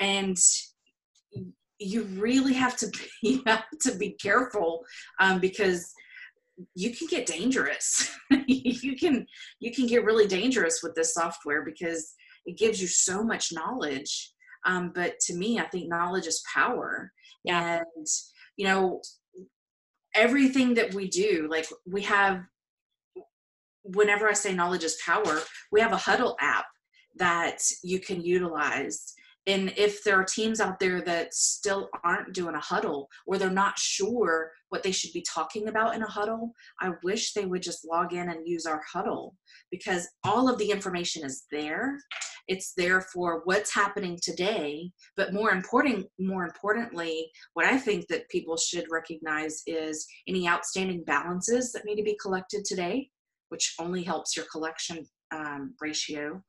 and 0.00 0.36
you 1.78 2.02
really 2.18 2.54
have 2.54 2.76
to 2.78 2.88
be, 3.22 3.28
you 3.28 3.42
have 3.46 3.64
to 3.82 3.94
be 3.96 4.16
careful 4.20 4.84
um, 5.20 5.40
because 5.40 5.92
you 6.74 6.90
can 6.94 7.06
get 7.08 7.26
dangerous. 7.26 8.10
You 8.46 8.96
can 8.96 9.26
you 9.60 9.72
can 9.72 9.86
get 9.86 10.04
really 10.04 10.26
dangerous 10.26 10.80
with 10.82 10.94
this 10.94 11.14
software 11.14 11.64
because 11.64 12.12
it 12.46 12.58
gives 12.58 12.80
you 12.80 12.88
so 12.88 13.22
much 13.22 13.52
knowledge. 13.52 14.32
Um, 14.66 14.92
but 14.94 15.18
to 15.20 15.34
me 15.34 15.58
i 15.58 15.64
think 15.64 15.88
knowledge 15.88 16.26
is 16.26 16.42
power. 16.52 17.12
Yeah. 17.44 17.82
and 17.96 18.06
you 18.56 18.66
know 18.66 19.00
everything 20.14 20.74
that 20.74 20.94
we 20.94 21.08
do 21.08 21.48
like 21.50 21.66
we 21.86 22.02
have 22.02 22.42
whenever 23.82 24.28
i 24.28 24.32
say 24.32 24.54
knowledge 24.54 24.84
is 24.84 25.00
power 25.04 25.40
we 25.72 25.80
have 25.80 25.92
a 25.92 25.96
huddle 25.96 26.36
app 26.40 26.66
that 27.16 27.58
you 27.82 28.00
can 28.00 28.22
utilize 28.22 29.14
and 29.46 29.72
if 29.76 30.02
there 30.02 30.18
are 30.18 30.24
teams 30.24 30.60
out 30.60 30.78
there 30.78 31.00
that 31.02 31.34
still 31.34 31.88
aren't 32.02 32.32
doing 32.32 32.54
a 32.54 32.60
huddle 32.60 33.08
or 33.26 33.38
they're 33.38 33.50
not 33.50 33.78
sure 33.78 34.50
what 34.70 34.82
they 34.82 34.90
should 34.92 35.12
be 35.12 35.24
talking 35.28 35.68
about 35.68 35.94
in 35.94 36.02
a 36.02 36.10
huddle 36.10 36.52
i 36.80 36.90
wish 37.02 37.32
they 37.32 37.44
would 37.44 37.62
just 37.62 37.86
log 37.90 38.12
in 38.12 38.28
and 38.30 38.46
use 38.46 38.66
our 38.66 38.82
huddle 38.90 39.36
because 39.70 40.08
all 40.24 40.48
of 40.48 40.58
the 40.58 40.70
information 40.70 41.24
is 41.24 41.44
there. 41.50 41.98
It's 42.46 42.74
there 42.76 43.00
for 43.00 43.40
what's 43.44 43.74
happening 43.74 44.18
today 44.22 44.90
but 45.16 45.32
more 45.32 45.50
important 45.50 46.06
more 46.18 46.44
importantly 46.44 47.30
what 47.54 47.64
i 47.64 47.78
think 47.78 48.06
that 48.08 48.28
people 48.28 48.58
should 48.58 48.84
recognize 48.90 49.62
is 49.66 50.06
any 50.28 50.46
outstanding 50.46 51.04
balances 51.04 51.72
that 51.72 51.86
need 51.86 51.96
to 51.96 52.02
be 52.02 52.18
collected 52.20 52.66
today 52.66 53.08
which 53.48 53.74
only 53.78 54.02
helps 54.02 54.36
your 54.36 54.46
collection 54.50 55.06
um, 55.32 55.74
ratio. 55.80 56.42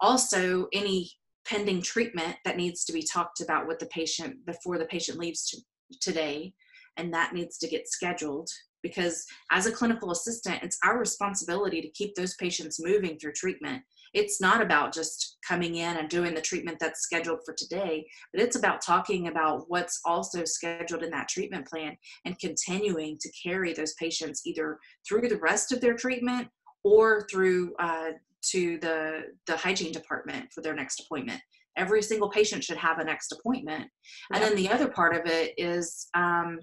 Also 0.00 0.68
any 0.72 1.10
pending 1.48 1.80
treatment 1.82 2.36
that 2.44 2.56
needs 2.56 2.84
to 2.84 2.92
be 2.92 3.02
talked 3.02 3.40
about 3.40 3.66
with 3.66 3.78
the 3.78 3.86
patient 3.86 4.44
before 4.44 4.78
the 4.78 4.84
patient 4.84 5.18
leaves 5.18 5.48
to, 5.48 5.58
today 6.00 6.52
and 6.98 7.12
that 7.14 7.32
needs 7.32 7.56
to 7.58 7.68
get 7.68 7.88
scheduled 7.88 8.48
because 8.82 9.24
as 9.50 9.66
a 9.66 9.72
clinical 9.72 10.10
assistant 10.10 10.62
it's 10.62 10.78
our 10.84 10.98
responsibility 10.98 11.80
to 11.80 11.90
keep 11.90 12.14
those 12.14 12.34
patients 12.36 12.78
moving 12.80 13.18
through 13.18 13.32
treatment. 13.32 13.82
It's 14.14 14.40
not 14.40 14.60
about 14.60 14.92
just 14.92 15.38
coming 15.46 15.76
in 15.76 15.96
and 15.96 16.08
doing 16.08 16.34
the 16.34 16.40
treatment 16.40 16.78
that's 16.80 17.00
scheduled 17.00 17.40
for 17.44 17.54
today 17.54 18.06
but 18.32 18.42
it's 18.42 18.56
about 18.56 18.82
talking 18.82 19.28
about 19.28 19.64
what's 19.68 20.00
also 20.04 20.44
scheduled 20.44 21.02
in 21.02 21.10
that 21.10 21.28
treatment 21.28 21.66
plan 21.66 21.96
and 22.26 22.38
continuing 22.38 23.16
to 23.20 23.30
carry 23.42 23.72
those 23.72 23.94
patients 23.94 24.42
either 24.44 24.78
through 25.08 25.28
the 25.28 25.38
rest 25.38 25.72
of 25.72 25.80
their 25.80 25.94
treatment 25.94 26.48
or 26.84 27.26
through 27.30 27.74
uh, 27.78 28.10
to 28.42 28.78
the 28.78 29.22
the 29.46 29.56
hygiene 29.56 29.92
department 29.92 30.46
for 30.54 30.62
their 30.62 30.74
next 30.74 31.00
appointment 31.00 31.40
every 31.76 32.02
single 32.02 32.28
patient 32.28 32.64
should 32.64 32.76
have 32.76 32.98
a 32.98 33.04
next 33.04 33.32
appointment 33.32 33.86
and 34.32 34.42
then 34.42 34.56
the 34.56 34.68
other 34.68 34.88
part 34.88 35.14
of 35.14 35.22
it 35.26 35.54
is 35.56 36.08
um, 36.14 36.58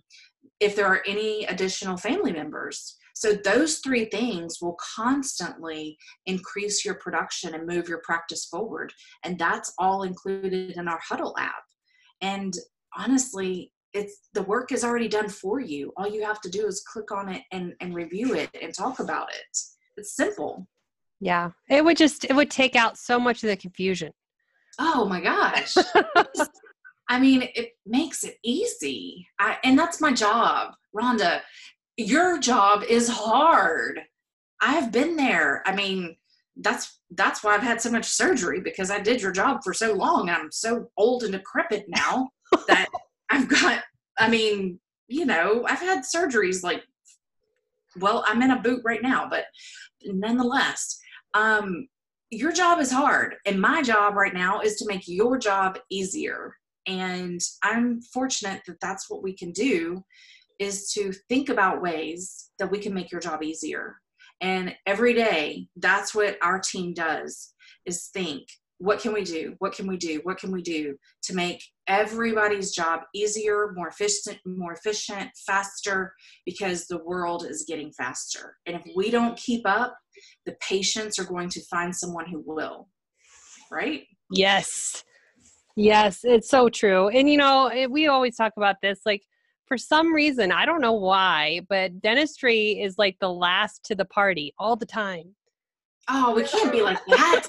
if 0.60 0.76
there 0.76 0.88
are 0.88 1.04
any 1.06 1.46
additional 1.46 1.98
family 1.98 2.32
members 2.32 2.98
So, 3.18 3.34
those 3.34 3.80
three 3.80 4.06
things 4.06 4.58
will 4.62 4.78
constantly 4.96 5.98
increase 6.26 6.84
your 6.84 6.96
production 6.96 7.56
and 7.56 7.66
move 7.66 7.88
your 7.88 8.02
practice 8.04 8.46
forward. 8.46 8.92
And 9.24 9.40
that's 9.40 9.74
all 9.78 10.04
included 10.04 10.72
in 10.72 10.88
our 10.90 11.00
Huddle 11.08 11.34
app. 11.40 11.64
And 12.22 12.54
honestly, 12.98 13.72
it's 13.94 14.28
the 14.34 14.44
work 14.44 14.74
is 14.74 14.84
already 14.84 15.08
done 15.08 15.30
for 15.30 15.62
you. 15.62 15.94
All 15.96 16.10
you 16.10 16.26
have 16.26 16.42
to 16.42 16.50
do 16.50 16.68
is 16.68 16.84
click 16.92 17.10
on 17.12 17.30
it 17.30 17.44
and, 17.54 17.74
and 17.80 17.96
review 17.96 18.36
it 18.36 18.50
and 18.62 18.74
talk 18.74 19.00
about 19.00 19.30
it. 19.34 19.58
It's 19.96 20.18
simple. 20.18 20.68
Yeah. 21.20 21.52
It 21.70 21.84
would 21.84 21.98
just 21.98 22.26
it 22.26 22.36
would 22.36 22.52
take 22.52 22.76
out 22.76 22.98
so 22.98 23.20
much 23.20 23.44
of 23.44 23.50
the 23.50 23.58
confusion. 23.58 24.12
Oh 24.80 25.06
my 25.06 25.22
gosh. 25.22 25.76
I 27.10 27.20
mean, 27.20 27.48
it 27.56 27.72
makes 27.86 28.24
it 28.24 28.38
easy. 28.44 29.28
I, 29.40 29.58
and 29.64 29.78
that's 29.78 30.02
my 30.02 30.12
job. 30.12 30.74
Rhonda, 30.96 31.42
your 31.98 32.40
job 32.40 32.84
is 32.84 33.08
hard. 33.08 34.02
I've 34.62 34.92
been 34.92 35.16
there. 35.16 35.62
I 35.66 35.76
mean, 35.76 36.18
that's 36.58 37.00
that's 37.12 37.44
why 37.44 37.54
I've 37.54 37.62
had 37.62 37.82
so 37.82 37.92
much 37.92 38.06
surgery 38.06 38.62
because 38.62 38.90
I 38.90 39.00
did 39.00 39.22
your 39.22 39.32
job 39.32 39.62
for 39.64 39.74
so 39.74 39.94
long. 39.94 40.30
I'm 40.30 40.52
so 40.52 40.90
old 40.98 41.24
and 41.24 41.34
decrepit 41.34 41.86
now 41.88 42.30
that 42.68 42.88
I've 43.30 43.48
got 43.48 43.84
I 44.18 44.30
mean, 44.30 44.80
you 45.08 45.26
know, 45.26 45.66
I've 45.68 45.80
had 45.80 46.04
surgeries 46.04 46.64
like 46.64 46.84
well, 47.98 48.24
I'm 48.28 48.42
in 48.42 48.52
a 48.52 48.62
boot 48.62 48.82
right 48.84 49.02
now, 49.02 49.28
but 49.30 49.46
nonetheless, 50.04 51.00
um, 51.36 51.88
your 52.32 52.52
job 52.52 52.80
is 52.80 52.92
hard. 52.92 53.36
And 53.46 53.62
my 53.62 53.84
job 53.84 54.16
right 54.16 54.34
now 54.34 54.62
is 54.62 54.78
to 54.78 54.88
make 54.88 55.08
your 55.08 55.38
job 55.38 55.78
easier. 55.92 56.56
And 56.88 57.40
I'm 57.64 58.02
fortunate 58.02 58.62
that 58.66 58.80
that's 58.82 59.10
what 59.10 59.22
we 59.22 59.36
can 59.36 59.52
do 59.52 60.04
is 60.60 60.92
to 60.94 61.12
think 61.30 61.50
about 61.50 61.82
ways 61.82 62.50
that 62.58 62.72
we 62.72 62.80
can 62.80 62.94
make 62.94 63.12
your 63.12 63.22
job 63.22 63.44
easier. 63.44 63.98
And 64.42 64.76
every 64.86 65.14
day, 65.14 65.68
that's 65.76 66.16
what 66.16 66.38
our 66.42 66.60
team 66.60 66.94
does 66.94 67.54
is 67.86 68.08
think, 68.14 68.48
what 68.78 69.00
can 69.00 69.14
we 69.14 69.24
do? 69.24 69.56
What 69.60 69.74
can 69.74 69.88
we 69.88 69.98
do? 69.98 70.20
What 70.24 70.38
can 70.38 70.52
we 70.52 70.62
do 70.62 70.98
to 71.24 71.34
make 71.34 71.64
everybody's 71.88 72.74
job 72.74 73.02
easier, 73.14 73.72
more 73.74 73.88
efficient, 73.88 74.38
more 74.46 74.74
efficient, 74.74 75.30
faster 75.46 76.14
because 76.46 76.88
the 76.88 77.04
world 77.04 77.46
is 77.50 77.66
getting 77.68 77.92
faster. 77.94 78.58
And 78.66 78.76
if 78.76 78.84
we 78.96 79.12
don't 79.12 79.38
keep 79.38 79.62
up, 79.66 79.96
the 80.46 80.56
patients 80.62 81.20
are 81.20 81.26
going 81.26 81.50
to 81.50 81.62
find 81.66 81.96
someone 81.96 82.26
who 82.28 82.44
will. 82.46 82.88
Right? 83.72 84.04
Yes. 84.32 85.04
Yes, 85.76 86.22
it's 86.24 86.50
so 86.50 86.70
true. 86.70 87.10
And 87.10 87.30
you 87.30 87.38
know, 87.38 87.88
we 87.90 88.08
always 88.08 88.36
talk 88.36 88.54
about 88.56 88.78
this 88.82 89.02
like 89.06 89.24
for 89.68 89.78
some 89.78 90.14
reason, 90.14 90.52
I 90.52 90.66
don't 90.66 90.82
know 90.82 90.94
why, 90.94 91.62
but 91.68 92.00
dentistry 92.02 92.80
is 92.82 92.98
like 92.98 93.18
the 93.20 93.32
last 93.32 93.84
to 93.86 93.96
the 93.96 94.06
party 94.06 94.54
all 94.60 94.76
the 94.76 94.86
time. 94.86 95.36
Oh, 96.08 96.36
we 96.36 96.44
can't 96.44 96.72
be 96.72 96.84
like 96.84 97.04
that. 97.08 97.48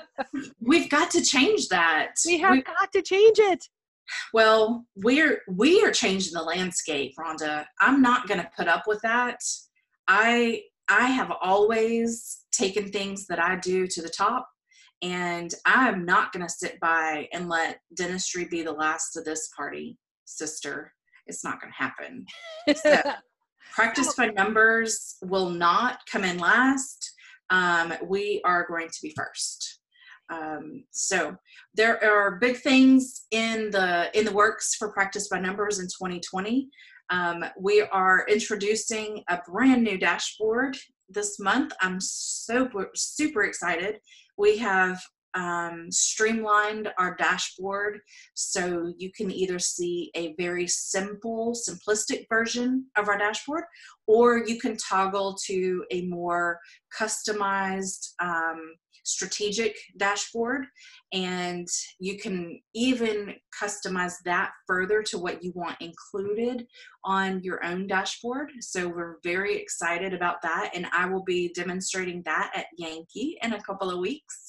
We've 0.60 0.88
got 0.88 1.10
to 1.12 1.22
change 1.22 1.68
that. 1.68 2.12
We 2.24 2.38
have 2.38 2.52
we, 2.52 2.62
got 2.62 2.92
to 2.92 3.02
change 3.02 3.38
it. 3.40 3.64
Well, 4.32 4.86
we're 4.96 5.42
we 5.48 5.82
are 5.82 5.90
changing 5.90 6.32
the 6.32 6.42
landscape, 6.42 7.14
Rhonda. 7.18 7.64
I'm 7.80 8.00
not 8.00 8.28
going 8.28 8.40
to 8.40 8.48
put 8.56 8.68
up 8.68 8.84
with 8.86 9.00
that. 9.02 9.40
I 10.06 10.62
I 10.88 11.08
have 11.08 11.32
always 11.42 12.44
taken 12.52 12.90
things 12.90 13.26
that 13.26 13.42
I 13.42 13.56
do 13.56 13.86
to 13.86 14.02
the 14.02 14.08
top 14.08 14.48
and 15.02 15.54
I'm 15.64 16.04
not 16.04 16.32
going 16.32 16.46
to 16.46 16.52
sit 16.52 16.80
by 16.80 17.28
and 17.32 17.48
let 17.48 17.80
dentistry 17.94 18.46
be 18.46 18.62
the 18.62 18.72
last 18.72 19.16
of 19.16 19.24
this 19.24 19.48
party, 19.56 19.96
sister. 20.24 20.92
It's 21.26 21.44
not 21.44 21.60
going 21.60 21.72
to 21.72 21.82
happen. 21.82 22.26
So, 22.74 23.00
practice 23.72 24.14
by 24.14 24.28
numbers 24.28 25.16
will 25.22 25.50
not 25.50 26.00
come 26.10 26.24
in 26.24 26.38
last. 26.38 27.12
Um, 27.50 27.94
we 28.06 28.40
are 28.44 28.66
going 28.66 28.88
to 28.88 28.98
be 29.02 29.14
first. 29.16 29.80
Um, 30.30 30.84
so 30.90 31.36
there 31.74 32.02
are 32.04 32.38
big 32.38 32.58
things 32.58 33.26
in 33.30 33.70
the 33.70 34.10
in 34.18 34.26
the 34.26 34.32
works 34.32 34.74
for 34.74 34.92
practice 34.92 35.28
by 35.28 35.38
numbers 35.38 35.78
in 35.78 35.86
2020. 35.86 36.68
Um, 37.10 37.44
we 37.58 37.82
are 37.82 38.26
introducing 38.28 39.22
a 39.28 39.40
brand 39.46 39.84
new 39.84 39.98
dashboard 39.98 40.76
this 41.08 41.38
month. 41.40 41.72
I'm 41.80 41.98
super 42.00 42.90
super 42.94 43.44
excited 43.44 44.00
we 44.38 44.56
have 44.58 45.02
um, 45.34 45.88
streamlined 45.90 46.88
our 46.98 47.14
dashboard 47.16 48.00
so 48.34 48.94
you 48.96 49.12
can 49.12 49.30
either 49.30 49.58
see 49.58 50.10
a 50.16 50.34
very 50.38 50.66
simple, 50.66 51.54
simplistic 51.54 52.26
version 52.30 52.86
of 52.96 53.08
our 53.08 53.18
dashboard, 53.18 53.64
or 54.06 54.38
you 54.46 54.58
can 54.58 54.76
toggle 54.76 55.36
to 55.46 55.84
a 55.90 56.02
more 56.06 56.58
customized 56.98 58.14
um, 58.20 58.74
strategic 59.04 59.76
dashboard 59.98 60.66
and 61.12 61.66
you 61.98 62.18
can 62.18 62.60
even 62.74 63.34
customize 63.62 64.14
that 64.24 64.50
further 64.66 65.02
to 65.02 65.18
what 65.18 65.42
you 65.42 65.52
want 65.54 65.76
included 65.80 66.66
on 67.04 67.42
your 67.42 67.64
own 67.64 67.86
dashboard. 67.86 68.50
So 68.60 68.88
we're 68.88 69.16
very 69.24 69.56
excited 69.56 70.12
about 70.12 70.42
that 70.42 70.70
and 70.74 70.86
i 70.92 71.06
will 71.06 71.22
be 71.24 71.52
demonstrating 71.54 72.22
that 72.24 72.50
at 72.54 72.66
yankee 72.76 73.38
in 73.42 73.54
a 73.54 73.62
couple 73.62 73.90
of 73.90 73.98
weeks. 73.98 74.46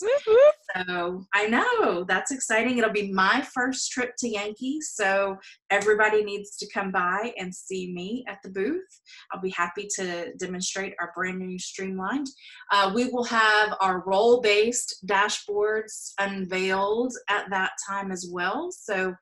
So 0.76 1.24
i 1.34 1.48
know 1.48 2.04
that's 2.04 2.32
exciting. 2.32 2.78
It'll 2.78 2.92
be 2.92 3.12
my 3.12 3.42
first 3.54 3.92
trip 3.92 4.12
to 4.20 4.28
yankee 4.28 4.80
so 4.82 5.38
everybody 5.70 6.24
needs 6.24 6.58
to 6.58 6.68
come 6.74 6.92
by 6.92 7.34
and 7.38 7.54
see 7.54 7.94
me 7.94 8.26
at 8.28 8.40
the 8.44 8.50
booth. 8.50 9.02
I'll 9.32 9.42
be 9.42 9.52
happy 9.52 9.88
to 9.96 10.34
demonstrate 10.38 10.94
our 11.00 11.12
brand 11.16 11.40
new 11.40 11.58
streamlined. 11.58 12.28
Uh, 12.72 12.92
we 12.94 13.06
will 13.06 13.24
have 13.24 13.76
our 13.80 14.04
role 14.06 14.42
based 14.42 15.06
dashboards 15.08 16.12
unveiled 16.50 17.14
at 17.30 17.50
that 17.50 17.72
time 17.88 18.12
as 18.12 18.28
well. 18.32 18.70
So 18.72 19.14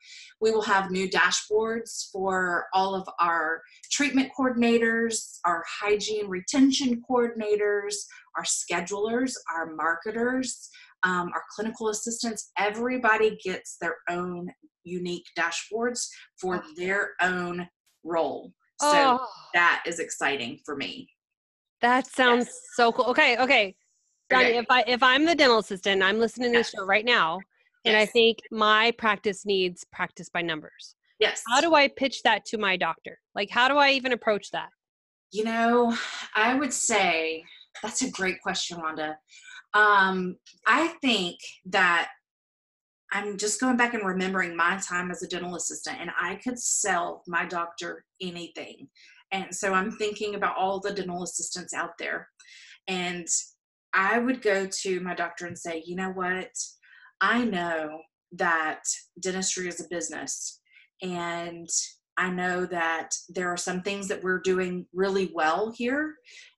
we 0.42 0.52
will 0.52 0.62
have 0.62 0.92
new 0.92 1.10
dashboards 1.10 2.10
for 2.12 2.66
all 2.74 2.96
of 2.96 3.08
our 3.20 3.62
treatment 3.92 4.32
coordinators, 4.38 5.40
our 5.46 5.64
hygiene 5.68 6.28
retention 6.28 7.02
coordinators, 7.10 7.96
our 8.36 8.44
schedulers, 8.44 9.34
our 9.54 9.74
marketers, 9.76 10.70
um, 11.04 11.32
our 11.34 11.44
clinical 11.56 11.90
assistants. 11.90 12.52
Everybody 12.58 13.38
gets 13.44 13.78
their 13.82 13.96
own 14.10 14.50
unique 14.84 15.26
dashboards 15.38 16.08
for 16.40 16.64
their 16.76 17.12
own 17.22 17.68
role. 18.04 18.54
So 18.80 19.20
oh. 19.22 19.28
that 19.54 19.84
is 19.88 20.00
exciting 20.00 20.60
for 20.66 20.76
me. 20.76 21.10
That 21.82 22.08
sounds 22.08 22.46
yes. 22.46 22.60
so 22.76 22.92
cool. 22.92 23.06
Okay, 23.06 23.38
okay. 23.38 23.76
Johnny, 24.30 24.46
okay. 24.46 24.58
if 24.58 24.66
I 24.70 24.84
if 24.88 25.04
I'm 25.04 25.26
the 25.26 25.36
dental 25.36 25.60
assistant, 25.60 26.04
I'm 26.04 26.20
listening 26.20 26.52
to 26.52 26.60
this 26.60 26.70
show 26.70 26.86
right 26.86 27.06
now, 27.06 27.36
and 27.86 27.94
yes. 27.94 28.08
I 28.08 28.12
think 28.12 28.40
my 28.52 28.92
practice 28.98 29.46
needs 29.46 29.86
practice 29.92 30.30
by 30.30 30.42
numbers. 30.42 30.96
Yes. 31.20 31.42
How 31.50 31.62
do 31.62 31.74
I 31.74 31.88
pitch 31.88 32.22
that 32.24 32.46
to 32.46 32.58
my 32.58 32.78
doctor? 32.78 33.18
Like, 33.34 33.50
how 33.50 33.68
do 33.68 33.78
I 33.78 33.92
even 33.92 34.14
approach 34.14 34.52
that? 34.52 34.70
You 35.32 35.46
know, 35.46 35.98
I 36.36 36.54
would 36.54 36.74
say 36.74 37.44
that's 37.82 38.02
a 38.02 38.12
great 38.12 38.42
question, 38.42 38.78
Rhonda. 38.78 39.16
Um, 39.74 40.38
I 40.66 40.88
think 41.02 41.38
that 41.66 42.10
I'm 43.12 43.38
just 43.38 43.60
going 43.60 43.78
back 43.78 43.94
and 43.94 44.06
remembering 44.06 44.56
my 44.56 44.78
time 44.78 45.12
as 45.12 45.24
a 45.24 45.28
dental 45.28 45.56
assistant, 45.56 45.98
and 46.00 46.12
I 46.20 46.36
could 46.36 46.60
sell 46.60 47.24
my 47.28 47.46
doctor 47.46 48.04
anything. 48.22 48.90
And 49.32 49.54
so 49.54 49.74
I'm 49.74 49.92
thinking 49.92 50.36
about 50.36 50.58
all 50.58 50.80
the 50.80 50.94
dental 50.94 51.24
assistants 51.24 51.74
out 51.74 51.92
there. 52.00 52.30
And 52.88 53.28
I 53.98 54.20
would 54.20 54.44
go 54.44 54.68
to 54.68 55.00
my 55.00 55.16
doctor 55.16 55.48
and 55.48 55.58
say, 55.58 55.84
you 55.86 55.96
know 55.96 56.12
what? 56.12 56.52
I 57.20 57.44
know 57.44 58.00
that 58.34 58.84
dentistry 59.20 59.68
is 59.68 59.82
a 59.82 59.90
business. 59.90 60.62
And 61.02 61.68
I 62.16 62.30
know 62.30 62.68
that 62.68 63.16
there 63.28 63.50
are 63.50 63.58
some 63.58 63.82
things 63.82 64.08
that 64.08 64.24
we're 64.24 64.40
doing 64.40 64.86
really 64.94 65.32
well 65.34 65.72
here. 65.76 66.14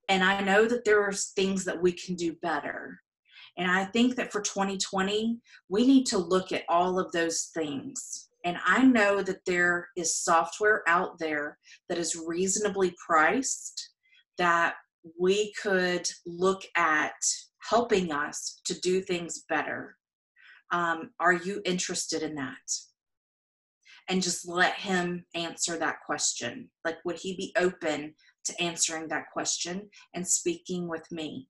And 0.10 0.22
I 0.22 0.42
know 0.42 0.66
that 0.66 0.84
there 0.84 1.02
are 1.02 1.14
things 1.14 1.64
that 1.64 1.82
we 1.82 1.94
can 1.94 2.16
do 2.16 2.36
better. 2.42 3.00
And 3.58 3.72
I 3.72 3.86
think 3.86 4.18
that 4.18 4.34
for 4.34 4.42
2020, 4.42 5.40
we 5.70 5.88
need 5.88 6.06
to 6.08 6.18
look 6.18 6.52
at 6.52 6.64
all 6.68 7.00
of 7.00 7.12
those 7.14 7.52
things. 7.54 8.28
And 8.44 8.58
I 8.66 8.84
know 8.84 9.22
that 9.22 9.46
there 9.46 9.88
is 9.96 10.18
software 10.18 10.84
out 10.88 11.20
there 11.20 11.58
that 11.88 11.98
is 11.98 12.22
reasonably 12.28 12.96
priced 13.06 13.92
that 14.38 14.76
we 15.20 15.54
could 15.62 16.08
look 16.26 16.64
at 16.76 17.14
helping 17.70 18.12
us 18.12 18.62
to 18.66 18.80
do 18.80 19.02
things 19.02 19.44
better. 19.50 19.96
Um, 20.72 21.12
are 21.20 21.34
you 21.34 21.62
interested 21.66 22.22
in 22.22 22.36
that? 22.36 22.56
And 24.10 24.24
just 24.24 24.48
let 24.48 24.74
him 24.74 25.26
answer 25.36 25.78
that 25.78 25.98
question. 26.06 26.70
Like, 26.84 26.98
would 27.06 27.18
he 27.18 27.36
be 27.36 27.54
open 27.58 28.16
to 28.46 28.62
answering 28.62 29.08
that 29.10 29.30
question 29.32 29.90
and 30.16 30.28
speaking 30.28 30.88
with 30.88 31.06
me? 31.12 31.48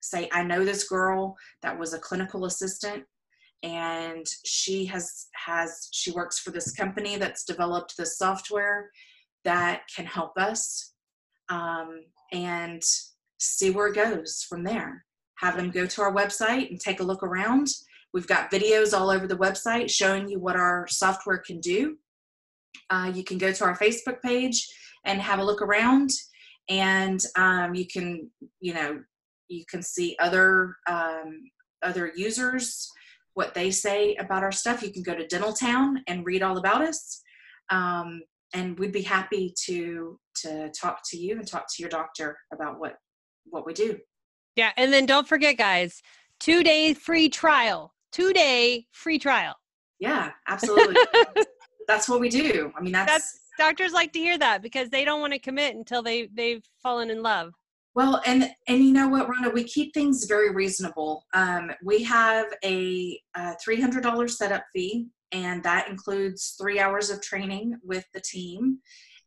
Say, 0.00 0.28
I 0.32 0.44
know 0.44 0.64
this 0.64 0.88
girl 0.88 1.36
that 1.62 1.78
was 1.78 1.92
a 1.92 1.98
clinical 1.98 2.44
assistant 2.44 3.04
and 3.64 4.24
she 4.44 4.84
has 4.84 5.26
has 5.34 5.88
she 5.90 6.12
works 6.12 6.38
for 6.38 6.52
this 6.52 6.72
company 6.72 7.16
that's 7.16 7.44
developed 7.44 7.96
this 7.96 8.16
software 8.16 8.88
that 9.44 9.82
can 9.94 10.06
help 10.06 10.32
us 10.38 10.92
um, 11.48 12.04
and 12.32 12.82
see 13.38 13.70
where 13.70 13.88
it 13.88 13.94
goes 13.94 14.44
from 14.48 14.64
there. 14.64 15.04
Have 15.38 15.56
them 15.56 15.70
go 15.70 15.86
to 15.86 16.02
our 16.02 16.12
website 16.12 16.70
and 16.70 16.80
take 16.80 17.00
a 17.00 17.04
look 17.04 17.22
around. 17.22 17.68
We've 18.12 18.26
got 18.26 18.50
videos 18.50 18.98
all 18.98 19.10
over 19.10 19.26
the 19.26 19.36
website 19.36 19.90
showing 19.90 20.28
you 20.28 20.40
what 20.40 20.56
our 20.56 20.86
software 20.88 21.38
can 21.38 21.60
do. 21.60 21.98
Uh, 22.90 23.12
you 23.14 23.22
can 23.22 23.38
go 23.38 23.52
to 23.52 23.64
our 23.64 23.76
Facebook 23.76 24.20
page 24.22 24.66
and 25.04 25.20
have 25.20 25.38
a 25.38 25.44
look 25.44 25.62
around, 25.62 26.10
and 26.68 27.22
um, 27.36 27.74
you 27.74 27.86
can, 27.86 28.30
you 28.60 28.74
know, 28.74 29.02
you 29.48 29.64
can 29.70 29.82
see 29.82 30.16
other 30.18 30.76
um, 30.88 31.42
other 31.82 32.12
users 32.16 32.90
what 33.34 33.54
they 33.54 33.70
say 33.70 34.16
about 34.16 34.42
our 34.42 34.50
stuff. 34.50 34.82
You 34.82 34.92
can 34.92 35.04
go 35.04 35.14
to 35.14 35.26
Dental 35.26 35.52
Town 35.52 36.02
and 36.08 36.26
read 36.26 36.42
all 36.42 36.58
about 36.58 36.82
us, 36.82 37.22
um, 37.70 38.22
and 38.54 38.78
we'd 38.78 38.92
be 38.92 39.02
happy 39.02 39.54
to 39.66 40.18
to 40.42 40.70
talk 40.70 41.00
to 41.10 41.16
you 41.16 41.38
and 41.38 41.46
talk 41.46 41.66
to 41.68 41.82
your 41.82 41.90
doctor 41.90 42.38
about 42.52 42.78
what 42.78 42.96
what 43.44 43.66
we 43.66 43.72
do. 43.72 43.98
Yeah, 44.56 44.72
and 44.76 44.92
then 44.92 45.06
don't 45.06 45.28
forget, 45.28 45.56
guys, 45.56 46.02
two 46.40 46.62
day 46.62 46.94
free 46.94 47.28
trial. 47.28 47.94
Two 48.10 48.32
day 48.32 48.86
free 48.92 49.18
trial. 49.18 49.54
Yeah, 50.00 50.30
absolutely. 50.46 50.96
that's 51.88 52.08
what 52.08 52.20
we 52.20 52.28
do. 52.28 52.72
I 52.76 52.80
mean, 52.80 52.92
that's, 52.92 53.10
that's 53.10 53.40
doctors 53.58 53.92
like 53.92 54.12
to 54.12 54.18
hear 54.18 54.38
that 54.38 54.62
because 54.62 54.88
they 54.88 55.04
don't 55.04 55.20
want 55.20 55.32
to 55.32 55.38
commit 55.38 55.74
until 55.74 56.02
they 56.02 56.28
they've 56.34 56.64
fallen 56.82 57.10
in 57.10 57.22
love. 57.22 57.52
Well, 57.94 58.22
and 58.26 58.50
and 58.68 58.84
you 58.84 58.92
know 58.92 59.08
what, 59.08 59.28
Rhonda, 59.28 59.52
we 59.52 59.64
keep 59.64 59.92
things 59.92 60.24
very 60.26 60.54
reasonable. 60.54 61.24
Um, 61.34 61.72
we 61.82 62.02
have 62.04 62.46
a, 62.64 63.20
a 63.36 63.56
three 63.56 63.80
hundred 63.80 64.04
dollars 64.04 64.38
setup 64.38 64.64
fee, 64.72 65.08
and 65.32 65.62
that 65.62 65.88
includes 65.88 66.56
three 66.60 66.80
hours 66.80 67.10
of 67.10 67.20
training 67.20 67.76
with 67.82 68.04
the 68.14 68.20
team. 68.20 68.78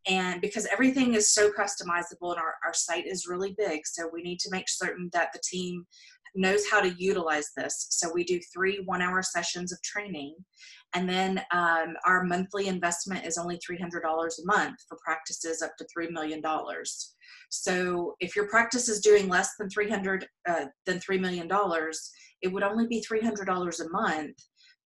And 0.08 0.42
because 0.42 0.66
everything 0.66 1.14
is 1.14 1.32
so 1.32 1.52
customizable 1.52 2.32
and 2.32 2.40
our, 2.40 2.56
our 2.66 2.74
site 2.74 3.06
is 3.06 3.28
really 3.28 3.54
big, 3.58 3.86
so 3.86 4.10
we 4.12 4.24
need 4.24 4.40
to 4.40 4.50
make 4.52 4.68
certain 4.68 5.10
that 5.14 5.30
the 5.32 5.42
team 5.44 5.86
knows 6.34 6.68
how 6.70 6.82
to 6.82 6.96
utilize 6.98 7.52
this. 7.56 7.88
So 7.90 8.12
we 8.12 8.24
do 8.24 8.40
three 8.54 8.82
one 8.86 9.02
hour 9.02 9.22
sessions 9.22 9.72
of 9.72 9.82
training. 9.84 10.36
And 10.94 11.08
then 11.08 11.42
um, 11.52 11.96
our 12.06 12.24
monthly 12.24 12.68
investment 12.68 13.26
is 13.26 13.38
only 13.38 13.58
$300 13.58 14.02
a 14.02 14.46
month 14.46 14.76
for 14.90 14.98
practices 15.04 15.62
up 15.62 15.72
to 15.78 15.86
$3 15.98 16.12
million. 16.12 16.42
So 17.50 18.16
if 18.20 18.36
your 18.36 18.48
practice 18.50 18.90
is 18.90 19.00
doing 19.00 19.30
less 19.30 19.52
than 19.58 19.70
300 19.70 20.28
uh, 20.50 20.66
than 20.86 21.00
$3 21.00 21.20
million, 21.20 21.50
it 22.42 22.52
would 22.52 22.64
only 22.64 22.88
be 22.88 23.06
$300 23.10 23.80
a 23.80 23.90
month 23.90 24.38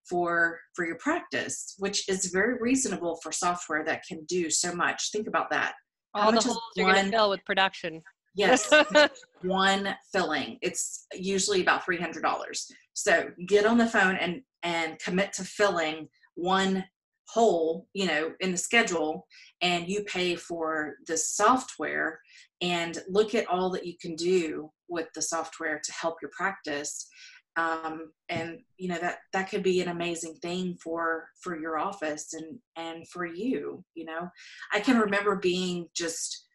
for 0.08 0.60
for 0.74 0.84
your 0.84 0.96
practice, 0.96 1.74
which 1.78 2.08
is 2.08 2.26
very 2.26 2.58
reasonable 2.60 3.18
for 3.22 3.32
software 3.32 3.84
that 3.84 4.02
can 4.08 4.24
do 4.24 4.50
so 4.50 4.74
much. 4.74 5.10
Think 5.12 5.28
about 5.28 5.50
that. 5.50 5.74
All 6.14 6.32
the 6.32 6.40
holes 6.40 6.60
you're 6.76 6.92
going 6.92 7.06
to 7.06 7.10
fill 7.10 7.30
with 7.30 7.44
production. 7.44 8.02
Yes, 8.34 8.70
one 9.42 9.94
filling. 10.12 10.58
It's 10.60 11.06
usually 11.14 11.62
about 11.62 11.84
three 11.84 11.98
hundred 11.98 12.22
dollars. 12.22 12.70
So 12.92 13.30
get 13.46 13.66
on 13.66 13.78
the 13.78 13.86
phone 13.86 14.16
and 14.16 14.42
and 14.62 14.98
commit 14.98 15.32
to 15.34 15.44
filling 15.44 16.08
one 16.34 16.84
hole, 17.28 17.88
you 17.92 18.06
know, 18.06 18.32
in 18.40 18.52
the 18.52 18.56
schedule, 18.56 19.26
and 19.60 19.88
you 19.88 20.04
pay 20.04 20.36
for 20.36 20.94
the 21.06 21.16
software 21.16 22.20
and 22.60 22.98
look 23.08 23.34
at 23.34 23.48
all 23.48 23.70
that 23.70 23.86
you 23.86 23.94
can 24.00 24.14
do 24.14 24.70
with 24.88 25.08
the 25.14 25.22
software 25.22 25.80
to 25.82 25.92
help 25.92 26.16
your 26.22 26.30
practice. 26.36 27.08
Um, 27.56 28.12
and 28.28 28.58
you 28.76 28.88
know 28.88 28.98
that 28.98 29.18
that 29.32 29.48
could 29.48 29.62
be 29.62 29.80
an 29.80 29.88
amazing 29.88 30.34
thing 30.42 30.76
for 30.82 31.28
for 31.42 31.58
your 31.58 31.78
office 31.78 32.34
and 32.34 32.58
and 32.76 33.08
for 33.08 33.24
you 33.24 33.82
you 33.94 34.04
know 34.04 34.28
i 34.74 34.80
can 34.80 34.98
remember 34.98 35.36
being 35.36 35.86
just 35.94 36.46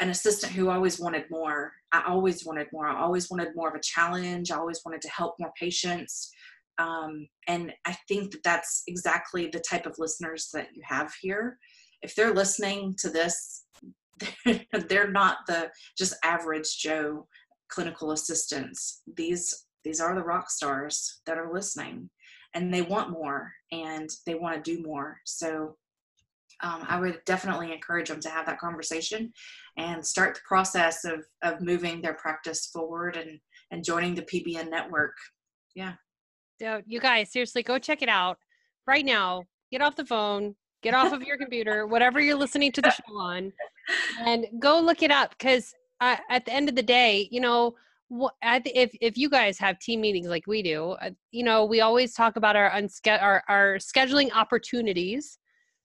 an 0.00 0.10
assistant 0.10 0.52
who 0.52 0.70
always 0.70 1.00
wanted 1.00 1.24
more. 1.30 1.72
I 1.92 2.04
always 2.06 2.44
wanted 2.44 2.68
more. 2.72 2.86
I 2.86 3.00
always 3.00 3.30
wanted 3.30 3.56
more 3.56 3.68
of 3.68 3.74
a 3.74 3.80
challenge. 3.82 4.50
I 4.50 4.56
always 4.56 4.82
wanted 4.84 5.02
to 5.02 5.10
help 5.10 5.34
more 5.38 5.52
patients. 5.58 6.30
Um, 6.78 7.26
and 7.48 7.72
I 7.84 7.96
think 8.06 8.30
that 8.30 8.42
that's 8.44 8.84
exactly 8.86 9.48
the 9.48 9.62
type 9.68 9.86
of 9.86 9.98
listeners 9.98 10.50
that 10.54 10.68
you 10.74 10.82
have 10.84 11.12
here. 11.20 11.58
If 12.02 12.14
they're 12.14 12.34
listening 12.34 12.94
to 13.00 13.10
this, 13.10 13.64
they're 14.88 15.10
not 15.10 15.38
the 15.48 15.70
just 15.96 16.14
average 16.22 16.78
Joe 16.78 17.26
clinical 17.68 18.12
assistants. 18.12 19.02
These 19.16 19.66
these 19.88 20.00
are 20.00 20.14
the 20.14 20.22
rock 20.22 20.50
stars 20.50 21.22
that 21.24 21.38
are 21.38 21.50
listening, 21.50 22.10
and 22.52 22.72
they 22.72 22.82
want 22.82 23.08
more 23.08 23.50
and 23.72 24.10
they 24.26 24.34
want 24.34 24.62
to 24.62 24.76
do 24.76 24.82
more. 24.82 25.16
So 25.24 25.76
um, 26.62 26.84
I 26.86 27.00
would 27.00 27.20
definitely 27.24 27.72
encourage 27.72 28.10
them 28.10 28.20
to 28.20 28.28
have 28.28 28.44
that 28.44 28.58
conversation 28.58 29.32
and 29.78 30.06
start 30.06 30.34
the 30.34 30.40
process 30.46 31.06
of, 31.06 31.24
of 31.42 31.62
moving 31.62 32.02
their 32.02 32.12
practice 32.12 32.66
forward 32.66 33.16
and, 33.16 33.40
and 33.70 33.82
joining 33.82 34.14
the 34.14 34.22
PBN 34.22 34.68
network. 34.68 35.16
Yeah. 35.74 35.94
So 36.60 36.82
you 36.84 37.00
guys, 37.00 37.32
seriously, 37.32 37.62
go 37.62 37.78
check 37.78 38.02
it 38.02 38.10
out 38.10 38.36
right 38.86 39.06
now. 39.06 39.44
Get 39.72 39.80
off 39.80 39.96
the 39.96 40.04
phone, 40.04 40.54
get 40.82 40.92
off 40.92 41.14
of 41.14 41.22
your 41.22 41.38
computer, 41.42 41.86
whatever 41.86 42.20
you're 42.20 42.36
listening 42.36 42.72
to 42.72 42.82
the 42.82 42.90
show 42.90 43.16
on, 43.16 43.54
and 44.20 44.44
go 44.60 44.80
look 44.80 45.02
it 45.02 45.10
up 45.10 45.30
because 45.30 45.72
uh, 46.02 46.16
at 46.28 46.44
the 46.44 46.52
end 46.52 46.68
of 46.68 46.74
the 46.74 46.82
day, 46.82 47.26
you 47.30 47.40
know, 47.40 47.74
if 48.10 48.90
if 49.00 49.16
you 49.16 49.28
guys 49.28 49.58
have 49.58 49.78
team 49.78 50.00
meetings 50.00 50.28
like 50.28 50.46
we 50.46 50.62
do, 50.62 50.92
uh, 51.02 51.10
you 51.30 51.44
know, 51.44 51.64
we 51.64 51.80
always 51.80 52.14
talk 52.14 52.36
about 52.36 52.56
our 52.56 52.70
unske- 52.70 53.22
our, 53.22 53.42
our 53.48 53.76
scheduling 53.76 54.30
opportunities, 54.34 55.38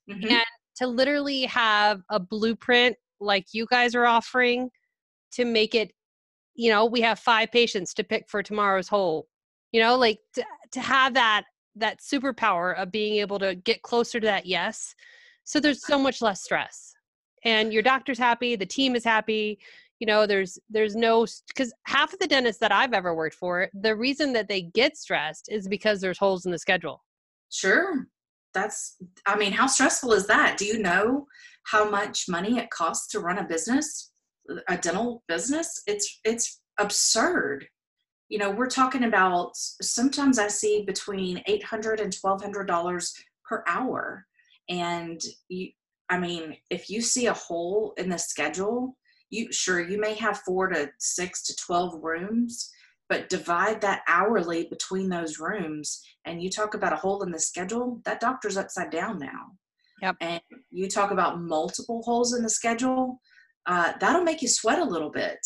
mm-hmm. 0.10 0.30
and 0.30 0.46
to 0.78 0.88
literally 0.88 1.44
have 1.44 2.02
a 2.10 2.20
blueprint 2.20 2.96
like 3.20 3.46
you 3.54 3.66
guys 3.70 3.96
are 3.96 4.06
offering 4.06 4.70
to 5.32 5.46
make 5.46 5.76
it 5.76 5.92
you 6.56 6.70
know 6.70 6.86
we 6.86 7.02
have 7.02 7.20
five 7.20 7.52
patients 7.52 7.94
to 7.94 8.04
pick 8.04 8.26
for 8.30 8.44
tomorrow's 8.44 8.88
hole 8.88 9.28
you 9.72 9.82
know 9.82 9.96
like 9.96 10.20
to, 10.36 10.44
to 10.72 10.80
have 10.80 11.14
that 11.14 11.44
that 11.76 12.00
superpower 12.00 12.76
of 12.76 12.92
being 12.92 13.16
able 13.16 13.40
to 13.40 13.56
get 13.56 13.82
closer 13.82 14.20
to 14.20 14.28
that 14.28 14.46
yes 14.46 14.94
so 15.44 15.60
there's 15.60 15.86
so 15.86 15.98
much 15.98 16.22
less 16.22 16.44
stress 16.44 16.94
and 17.46 17.74
your 17.74 17.82
doctor's 17.82 18.20
happy 18.20 18.56
the 18.56 18.66
team 18.66 18.96
is 18.96 19.04
happy 19.04 19.58
you 20.04 20.08
know 20.08 20.28
there's 20.28 20.60
there's 20.70 20.98
no 20.98 21.26
because 21.48 21.74
half 21.86 22.12
of 22.12 22.20
the 22.20 22.28
dentists 22.28 22.60
that 22.60 22.74
i've 22.74 22.92
ever 22.92 23.16
worked 23.16 23.36
for 23.36 23.70
the 23.74 23.96
reason 23.96 24.34
that 24.34 24.50
they 24.50 24.64
get 24.64 24.98
stressed 24.98 25.48
is 25.50 25.66
because 25.66 26.02
there's 26.02 26.18
holes 26.18 26.46
in 26.46 26.52
the 26.52 26.60
schedule. 26.60 27.02
Sure. 27.50 28.06
That's 28.54 28.98
i 29.26 29.38
mean 29.38 29.54
how 29.54 29.68
stressful 29.68 30.12
is 30.12 30.28
that? 30.28 30.58
Do 30.58 30.66
you 30.66 30.80
know 30.80 31.28
how 31.68 31.90
much 31.90 32.26
money 32.28 32.58
it 32.58 32.70
costs 32.70 33.08
to 33.12 33.22
run 33.22 33.38
a 33.38 33.46
business 33.46 34.12
a 34.68 34.76
dental 34.76 35.24
business? 35.30 35.82
It's 35.88 36.20
it's 36.26 36.60
absurd. 36.78 37.66
You 38.28 38.40
know 38.40 38.52
we're 38.52 38.68
talking 38.82 39.06
about 39.06 39.52
sometimes 39.56 40.38
i 40.38 40.50
see 40.50 40.84
between 40.86 41.42
800 41.48 42.02
and 42.02 42.14
1200 42.14 42.68
dollars 42.68 43.14
per 43.48 43.64
hour. 43.68 44.26
And 44.68 45.22
you 45.48 45.70
i 46.10 46.20
mean 46.20 46.58
if 46.70 46.90
you 46.90 47.00
see 47.00 47.28
a 47.28 47.40
hole 47.48 47.94
in 47.96 48.10
the 48.10 48.20
schedule 48.20 48.98
you 49.34 49.52
sure 49.52 49.82
you 49.82 50.00
may 50.00 50.14
have 50.14 50.42
four 50.46 50.68
to 50.68 50.90
six 51.00 51.42
to 51.44 51.56
12 51.56 52.04
rooms 52.04 52.70
but 53.10 53.30
divide 53.30 53.82
that 53.82 54.02
hourly 54.08 54.66
between 54.70 55.10
those 55.10 55.40
rooms 55.40 56.02
and 56.26 56.42
you 56.42 56.50
talk 56.50 56.74
about 56.74 56.94
a 56.94 56.98
hole 56.98 57.22
in 57.24 57.32
the 57.32 57.40
schedule 57.40 58.00
that 58.06 58.20
doctor's 58.20 58.58
upside 58.58 58.92
down 58.92 59.20
now. 59.20 59.52
Yep. 60.02 60.16
and 60.22 60.42
you 60.70 60.90
talk 60.90 61.12
about 61.12 61.42
multiple 61.42 62.02
holes 62.04 62.34
in 62.34 62.44
the 62.44 62.50
schedule 62.50 63.22
uh, 63.66 63.94
that'll 64.00 64.24
make 64.24 64.42
you 64.42 64.50
sweat 64.50 64.80
a 64.80 64.84
little 64.84 65.10
bit. 65.10 65.40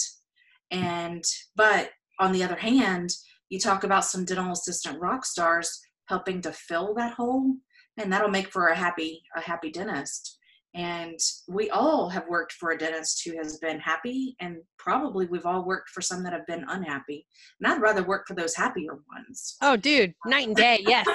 And 0.71 1.23
but 1.55 1.91
on 2.19 2.31
the 2.31 2.43
other 2.43 2.55
hand 2.55 3.11
you 3.49 3.59
talk 3.59 3.83
about 3.83 4.05
some 4.05 4.25
dental 4.25 4.51
assistant 4.51 4.99
rock 4.99 5.25
stars 5.25 5.79
helping 6.07 6.41
to 6.41 6.51
fill 6.51 6.93
that 6.95 7.13
hole 7.13 7.55
and 7.97 8.11
that'll 8.11 8.29
make 8.29 8.51
for 8.51 8.67
a 8.67 8.75
happy 8.75 9.23
a 9.35 9.41
happy 9.41 9.71
dentist 9.71 10.36
and 10.77 11.19
we 11.47 11.71
all 11.71 12.07
have 12.07 12.27
worked 12.29 12.53
for 12.53 12.69
a 12.69 12.77
dentist 12.77 13.23
who 13.25 13.35
has 13.35 13.57
been 13.57 13.79
happy, 13.79 14.35
and 14.39 14.57
probably 14.77 15.25
we've 15.25 15.45
all 15.45 15.65
worked 15.65 15.89
for 15.89 16.01
some 16.01 16.21
that 16.23 16.33
have 16.33 16.45
been 16.45 16.63
unhappy. 16.67 17.25
And 17.59 17.73
I'd 17.73 17.81
rather 17.81 18.03
work 18.03 18.27
for 18.27 18.35
those 18.35 18.55
happier 18.55 18.93
ones. 19.11 19.55
Oh, 19.63 19.75
dude, 19.75 20.13
night 20.27 20.47
and 20.47 20.55
day, 20.55 20.85
yes. 20.87 21.07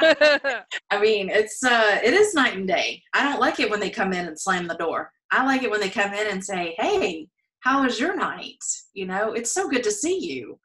I 0.00 1.00
mean, 1.00 1.28
it's 1.28 1.62
uh, 1.64 1.98
it 2.04 2.14
is 2.14 2.32
night 2.32 2.56
and 2.56 2.68
day. 2.68 3.02
I 3.12 3.24
don't 3.24 3.40
like 3.40 3.58
it 3.58 3.68
when 3.68 3.80
they 3.80 3.90
come 3.90 4.12
in 4.12 4.28
and 4.28 4.38
slam 4.38 4.68
the 4.68 4.76
door. 4.76 5.10
I 5.32 5.44
like 5.44 5.64
it 5.64 5.70
when 5.70 5.80
they 5.80 5.90
come 5.90 6.14
in 6.14 6.28
and 6.28 6.44
say, 6.44 6.76
"Hey, 6.78 7.26
how 7.60 7.82
was 7.82 7.98
your 7.98 8.16
night?" 8.16 8.62
You 8.94 9.06
know, 9.06 9.32
it's 9.32 9.52
so 9.52 9.68
good 9.68 9.82
to 9.82 9.90
see 9.90 10.18
you. 10.20 10.60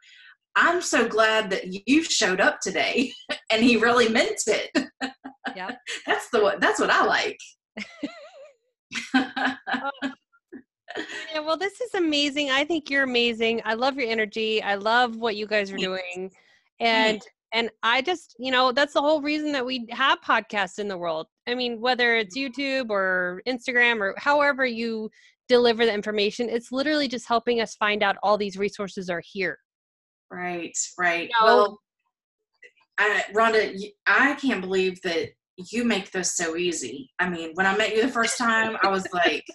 I'm 0.56 0.82
so 0.82 1.08
glad 1.08 1.50
that 1.50 1.88
you 1.88 2.04
showed 2.04 2.40
up 2.40 2.60
today, 2.62 3.12
and 3.52 3.64
he 3.64 3.78
really 3.78 4.08
meant 4.08 4.42
it. 4.46 4.70
Yeah, 5.56 5.72
that's 6.06 6.30
the 6.30 6.58
that's 6.60 6.80
what 6.80 6.90
I 6.90 7.06
like. 7.06 7.40
Oh. 9.16 9.92
Yeah, 11.34 11.42
well, 11.42 11.58
this 11.58 11.82
is 11.82 11.94
amazing. 11.94 12.52
I 12.52 12.64
think 12.64 12.90
you're 12.90 13.04
amazing. 13.04 13.62
I 13.66 13.74
love 13.74 13.98
your 13.98 14.10
energy. 14.10 14.64
I 14.64 14.76
love 14.76 15.18
what 15.18 15.36
you 15.36 15.46
guys 15.46 15.72
are 15.72 15.78
doing. 15.78 16.32
And 16.80 17.22
and 17.54 17.70
I 17.84 18.02
just, 18.02 18.36
you 18.38 18.52
know, 18.52 18.72
that's 18.72 18.94
the 18.94 19.02
whole 19.02 19.22
reason 19.22 19.52
that 19.54 19.66
we 19.66 19.88
have 19.92 20.20
podcasts 20.22 20.80
in 20.80 20.88
the 20.88 20.98
world. 20.98 21.28
I 21.48 21.56
mean, 21.56 21.80
whether 21.80 22.16
it's 22.16 22.38
YouTube 22.38 22.90
or 22.90 23.42
Instagram 23.48 24.00
or 24.00 24.14
however 24.18 24.66
you 24.66 25.10
deliver 25.48 25.86
the 25.86 25.94
information. 25.94 26.50
It's 26.50 26.72
literally 26.72 27.08
just 27.08 27.28
helping 27.28 27.62
us 27.62 27.76
find 27.76 28.04
out 28.04 28.18
all 28.24 28.38
these 28.38 28.58
resources 28.58 29.10
are 29.10 29.22
here. 29.24 29.58
Right, 30.32 30.76
right. 30.98 31.30
You 31.30 31.46
know, 31.46 31.46
well, 31.46 31.80
I, 32.98 33.24
Rhonda, 33.34 33.78
I 34.08 34.36
can't 34.36 34.62
believe 34.62 35.02
that 35.04 35.30
you 35.58 35.84
make 35.84 36.12
this 36.12 36.36
so 36.36 36.56
easy. 36.56 37.12
I 37.20 37.30
mean, 37.30 37.52
when 37.54 37.66
I 37.66 37.78
met 37.78 37.96
you 37.96 38.02
the 38.02 38.12
first 38.12 38.38
time, 38.38 38.78
I 38.82 38.90
was 38.90 39.08
like, 39.14 39.46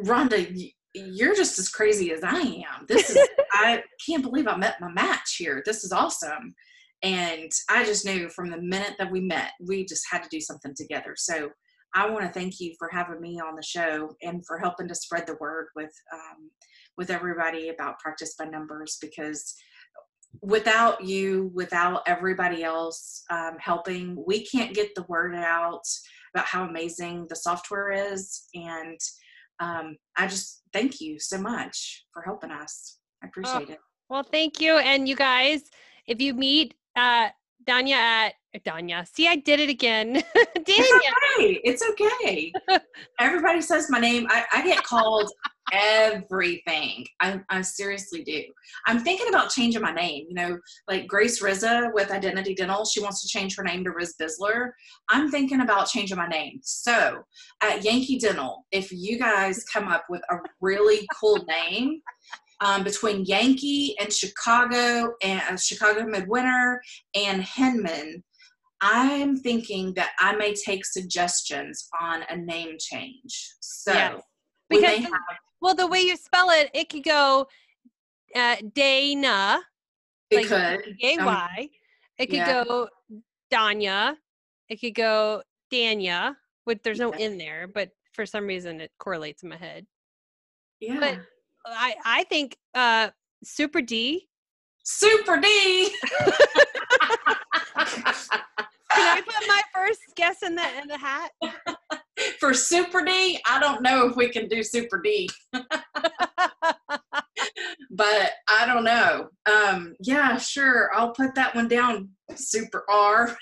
Rhonda, 0.00 0.70
you're 0.94 1.34
just 1.34 1.58
as 1.58 1.68
crazy 1.68 2.12
as 2.12 2.22
I 2.22 2.38
am. 2.40 2.86
This 2.88 3.10
is, 3.10 3.28
I 3.52 3.82
can't 4.06 4.22
believe 4.22 4.46
I 4.46 4.56
met 4.56 4.80
my 4.80 4.90
match 4.92 5.36
here. 5.38 5.62
This 5.64 5.84
is 5.84 5.92
awesome. 5.92 6.54
And 7.02 7.50
I 7.70 7.84
just 7.84 8.04
knew 8.04 8.28
from 8.30 8.50
the 8.50 8.60
minute 8.60 8.94
that 8.98 9.10
we 9.10 9.20
met, 9.20 9.52
we 9.66 9.84
just 9.84 10.04
had 10.10 10.22
to 10.22 10.28
do 10.30 10.40
something 10.40 10.74
together. 10.74 11.14
So 11.16 11.50
I 11.94 12.08
want 12.10 12.24
to 12.24 12.32
thank 12.32 12.60
you 12.60 12.74
for 12.78 12.88
having 12.92 13.20
me 13.20 13.40
on 13.40 13.56
the 13.56 13.62
show 13.62 14.14
and 14.22 14.44
for 14.46 14.58
helping 14.58 14.88
to 14.88 14.94
spread 14.94 15.26
the 15.26 15.36
word 15.40 15.68
with 15.74 15.92
um, 16.12 16.50
with 16.98 17.10
everybody 17.10 17.68
about 17.68 17.98
practice 17.98 18.34
by 18.38 18.46
numbers 18.46 18.96
because 19.00 19.54
without 20.42 21.04
you, 21.04 21.50
without 21.54 22.02
everybody 22.06 22.62
else 22.62 23.22
um, 23.30 23.56
helping, 23.58 24.22
we 24.26 24.44
can't 24.44 24.74
get 24.74 24.94
the 24.94 25.04
word 25.08 25.34
out 25.34 25.82
about 26.34 26.46
how 26.46 26.64
amazing 26.64 27.26
the 27.28 27.36
software 27.36 27.90
is. 27.92 28.44
And 28.54 28.98
um, 29.60 29.96
I 30.16 30.26
just 30.26 30.62
thank 30.72 31.00
you 31.00 31.18
so 31.18 31.38
much 31.38 32.04
for 32.12 32.22
helping 32.22 32.50
us. 32.50 32.98
I 33.22 33.28
appreciate 33.28 33.70
it. 33.70 33.78
Well, 34.08 34.22
thank 34.22 34.60
you. 34.60 34.78
And 34.78 35.08
you 35.08 35.16
guys, 35.16 35.62
if 36.06 36.20
you 36.20 36.34
meet 36.34 36.74
uh 36.94 37.28
Danya 37.66 38.30
at 38.54 38.64
Danya, 38.64 39.06
see, 39.12 39.26
I 39.26 39.36
did 39.36 39.58
it 39.60 39.68
again. 39.68 40.14
Danya. 40.36 40.62
It's 40.66 40.92
okay. 41.38 41.60
It's 41.64 41.82
okay. 41.90 42.52
Everybody 43.20 43.60
says 43.60 43.90
my 43.90 43.98
name. 43.98 44.26
I, 44.30 44.44
I 44.52 44.62
get 44.62 44.84
called 44.84 45.30
everything. 45.72 47.06
I, 47.20 47.40
I 47.50 47.60
seriously 47.62 48.22
do. 48.22 48.42
I'm 48.86 49.00
thinking 49.00 49.28
about 49.28 49.50
changing 49.50 49.82
my 49.82 49.92
name. 49.92 50.26
You 50.28 50.34
know, 50.34 50.58
like 50.88 51.06
Grace 51.06 51.42
Rizza 51.42 51.92
with 51.92 52.10
Identity 52.10 52.54
Dental, 52.54 52.84
she 52.84 53.02
wants 53.02 53.22
to 53.22 53.28
change 53.28 53.56
her 53.56 53.64
name 53.64 53.84
to 53.84 53.90
Riz 53.90 54.14
Bisler. 54.20 54.70
I'm 55.08 55.30
thinking 55.30 55.60
about 55.60 55.88
changing 55.88 56.16
my 56.16 56.28
name. 56.28 56.60
So 56.62 57.22
at 57.62 57.84
Yankee 57.84 58.18
Dental, 58.18 58.66
if 58.72 58.92
you 58.92 59.18
guys 59.18 59.64
come 59.64 59.88
up 59.88 60.04
with 60.08 60.22
a 60.30 60.36
really 60.60 61.06
cool 61.20 61.44
name, 61.46 62.00
um, 62.60 62.84
between 62.84 63.24
Yankee 63.26 63.94
and 64.00 64.12
Chicago 64.12 65.12
and 65.22 65.42
uh, 65.50 65.56
Chicago 65.56 66.06
Midwinter 66.06 66.80
and 67.14 67.42
Hinman, 67.42 68.22
I'm 68.80 69.36
thinking 69.36 69.94
that 69.94 70.10
I 70.20 70.36
may 70.36 70.54
take 70.54 70.84
suggestions 70.84 71.88
on 72.00 72.22
a 72.28 72.36
name 72.36 72.76
change. 72.78 73.54
So 73.60 73.92
Yes. 73.92 74.22
we 74.70 74.80
may 74.80 74.98
have 74.98 75.12
well, 75.66 75.74
the 75.74 75.88
way 75.88 75.98
you 75.98 76.16
spell 76.16 76.50
it, 76.50 76.70
it 76.72 76.88
could 76.88 77.02
go 77.02 77.48
uh, 78.36 78.54
Dana, 78.72 79.58
it 80.30 80.36
like 80.36 80.46
could 80.46 80.96
A 81.02 81.18
um, 81.18 81.68
It 82.18 82.26
could 82.26 82.36
yeah. 82.36 82.62
go 82.62 82.88
Danya. 83.52 84.14
It 84.68 84.80
could 84.80 84.94
go 84.94 85.42
Danya. 85.72 86.36
With 86.66 86.84
there's 86.84 87.00
no 87.00 87.12
Yeah. 87.12 87.26
in 87.26 87.36
there, 87.36 87.66
but 87.66 87.90
for 88.12 88.24
some 88.24 88.46
reason 88.46 88.80
it 88.80 88.92
correlates 89.00 89.42
in 89.42 89.48
my 89.48 89.56
head. 89.56 89.86
yeah. 90.78 91.00
But 91.00 91.18
I 91.66 91.96
I 92.04 92.24
think 92.24 92.56
uh 92.74 93.10
Super 93.42 93.82
D. 93.82 94.28
Super 94.84 95.40
D. 95.40 95.90
Can 97.74 99.18
I 99.18 99.20
put 99.20 99.48
my 99.48 99.62
first 99.74 100.00
guess 100.14 100.44
in 100.44 100.54
the 100.54 100.78
in 100.80 100.86
the 100.86 100.96
hat? 100.98 101.32
For 102.38 102.54
Super 102.54 103.04
D, 103.04 103.40
I 103.46 103.58
don't 103.60 103.82
know 103.82 104.08
if 104.08 104.16
we 104.16 104.28
can 104.28 104.48
do 104.48 104.62
Super 104.62 105.00
D, 105.00 105.28
but 107.90 108.32
I 108.48 108.66
don't 108.66 108.84
know. 108.84 109.28
Um, 109.50 109.94
yeah, 110.00 110.36
sure. 110.36 110.90
I'll 110.94 111.12
put 111.12 111.34
that 111.34 111.54
one 111.54 111.68
down. 111.68 112.10
Super 112.34 112.84
R. 112.90 113.36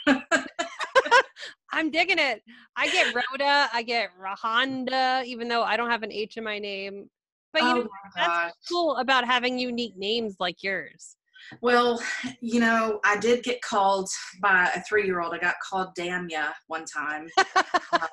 I'm 1.72 1.90
digging 1.90 2.18
it. 2.18 2.42
I 2.76 2.88
get 2.88 3.14
Rhoda. 3.14 3.68
I 3.72 3.82
get 3.82 4.10
Rahonda, 4.20 5.24
even 5.24 5.48
though 5.48 5.64
I 5.64 5.76
don't 5.76 5.90
have 5.90 6.04
an 6.04 6.12
H 6.12 6.36
in 6.36 6.44
my 6.44 6.58
name. 6.58 7.10
But 7.52 7.62
you 7.62 7.68
oh 7.68 7.74
know, 7.74 7.88
that's 8.16 8.56
cool 8.68 8.96
about 8.96 9.24
having 9.24 9.58
unique 9.58 9.96
names 9.96 10.36
like 10.38 10.62
yours. 10.62 11.16
Well, 11.60 12.02
you 12.40 12.60
know, 12.60 13.00
I 13.04 13.16
did 13.18 13.44
get 13.44 13.60
called 13.62 14.08
by 14.40 14.70
a 14.74 14.82
three 14.82 15.04
year 15.06 15.20
old. 15.20 15.34
I 15.34 15.38
got 15.38 15.54
called 15.68 15.88
Damn 15.94 16.28
Ya 16.28 16.48
one 16.68 16.84
time. 16.84 17.28
um, 17.92 18.08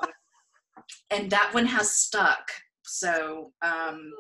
and 1.09 1.29
that 1.31 1.53
one 1.53 1.65
has 1.65 1.91
stuck. 1.91 2.49
So, 2.83 3.51
um, 3.61 4.11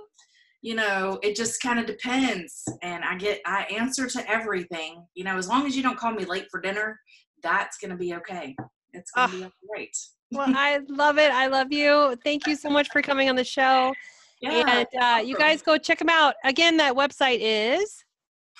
you 0.61 0.75
know, 0.75 1.19
it 1.23 1.35
just 1.35 1.61
kind 1.61 1.79
of 1.79 1.85
depends. 1.85 2.63
And 2.83 3.03
I 3.03 3.17
get, 3.17 3.41
I 3.45 3.63
answer 3.63 4.07
to 4.07 4.29
everything. 4.29 5.05
You 5.15 5.23
know, 5.23 5.37
as 5.37 5.47
long 5.47 5.65
as 5.65 5.75
you 5.75 5.83
don't 5.83 5.97
call 5.97 6.11
me 6.11 6.25
late 6.25 6.47
for 6.51 6.61
dinner, 6.61 6.99
that's 7.41 7.77
going 7.77 7.91
to 7.91 7.97
be 7.97 8.13
okay. 8.15 8.55
It's 8.93 9.11
going 9.11 9.31
to 9.31 9.37
be 9.37 9.43
all 9.43 9.51
right. 9.73 9.97
Well, 10.31 10.53
I 10.55 10.79
love 10.87 11.17
it. 11.17 11.31
I 11.31 11.47
love 11.47 11.71
you. 11.71 12.15
Thank 12.23 12.47
you 12.47 12.55
so 12.55 12.69
much 12.69 12.89
for 12.91 13.01
coming 13.01 13.29
on 13.29 13.35
the 13.35 13.43
show. 13.43 13.93
Yeah. 14.41 14.79
and 14.79 14.87
uh, 15.01 15.21
you 15.23 15.35
guys 15.35 15.61
go 15.61 15.77
check 15.77 15.99
them 15.99 16.09
out. 16.09 16.35
Again, 16.43 16.77
that 16.77 16.95
website 16.95 17.39
is. 17.41 18.03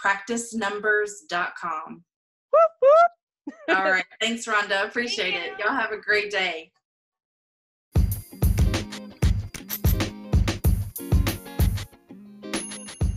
practicenumbers.com. 0.04 2.04
Whoop, 2.52 2.72
whoop. 2.82 3.78
All 3.78 3.92
right. 3.92 4.06
Thanks, 4.20 4.46
Rhonda. 4.46 4.86
Appreciate 4.86 5.34
it. 5.34 5.54
Y'all 5.60 5.76
have 5.76 5.92
a 5.92 5.98
great 5.98 6.32
day. 6.32 6.72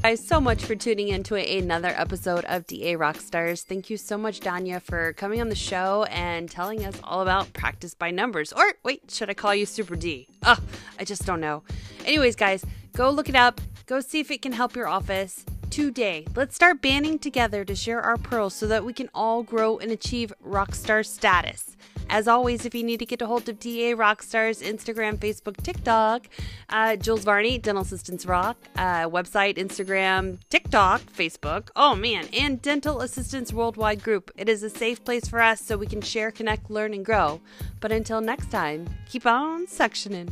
Guys 0.05 0.23
so 0.23 0.39
much 0.39 0.63
for 0.63 0.75
tuning 0.75 1.09
in 1.09 1.23
to 1.23 1.35
another 1.35 1.89
episode 1.97 2.45
of 2.45 2.67
DA 2.67 2.95
Rockstars. 2.95 3.63
Thank 3.63 3.89
you 3.89 3.97
so 3.97 4.19
much, 4.19 4.41
Danya, 4.41 4.83
for 4.83 5.15
coming 5.15 5.41
on 5.41 5.49
the 5.49 5.55
show 5.55 6.05
and 6.11 6.51
telling 6.51 6.85
us 6.85 7.01
all 7.03 7.23
about 7.23 7.51
practice 7.55 7.95
by 7.95 8.11
numbers. 8.11 8.53
Or 8.53 8.75
wait, 8.83 9.11
should 9.11 9.31
I 9.31 9.35
call 9.35 9.55
you 9.55 9.65
Super 9.65 9.97
D? 9.97 10.29
Oh, 10.43 10.59
I 10.99 11.05
just 11.05 11.25
don't 11.25 11.41
know. 11.41 11.63
Anyways, 12.05 12.37
guys, 12.37 12.67
go 12.95 13.09
look 13.09 13.31
it 13.31 13.35
up. 13.35 13.63
Go 13.87 14.01
see 14.01 14.21
if 14.21 14.31
it 14.31 14.43
can 14.43 14.53
help 14.53 14.77
your 14.77 14.89
office 14.89 15.47
today. 15.71 16.27
Let's 16.37 16.55
start 16.55 16.83
banding 16.83 17.19
together 17.19 17.65
to 17.65 17.75
share 17.75 18.03
our 18.03 18.19
pearls 18.19 18.53
so 18.53 18.67
that 18.67 18.85
we 18.85 18.93
can 18.93 19.09
all 19.15 19.43
grow 19.43 19.79
and 19.79 19.91
achieve 19.91 20.35
rockstar 20.47 21.07
status. 21.07 21.79
As 22.11 22.29
always, 22.29 22.65
if 22.65 22.75
you 22.75 22.83
need 22.83 22.99
to 22.99 23.07
get 23.07 23.23
a 23.23 23.27
hold 23.27 23.49
of 23.49 23.59
DA 23.59 23.95
Rockstars, 23.95 24.63
Instagram, 24.63 25.19
Facebook, 25.19 25.57
TikTok, 25.63 26.29
uh, 26.69 26.97
Jules 26.97 27.25
Varney, 27.25 27.59
Dental 27.59 27.83
Assistants 27.83 28.27
Rock, 28.27 28.57
uh, 28.77 29.09
website, 29.09 29.57
Instagram, 29.57 30.39
TikTok, 30.51 31.03
Facebook, 31.03 31.71
oh 31.77 31.95
man, 31.95 32.29
and 32.39 32.61
Dental 32.63 33.01
Assistants 33.01 33.53
Worldwide 33.53 34.03
Group. 34.03 34.31
It 34.37 34.49
is 34.49 34.63
a 34.63 34.71
safe 34.71 35.05
place 35.05 35.29
for 35.29 35.41
us 35.41 35.61
so 35.61 35.77
we 35.77 35.87
can 35.87 36.01
share, 36.01 36.31
connect, 36.31 36.71
learn, 36.71 36.95
and 36.95 37.05
grow. 37.05 37.41
But 37.81 37.93
until 37.93 38.21
next 38.21 38.51
time, 38.51 38.89
keep 39.07 39.27
on 39.27 39.67
suctioning. 39.67 40.31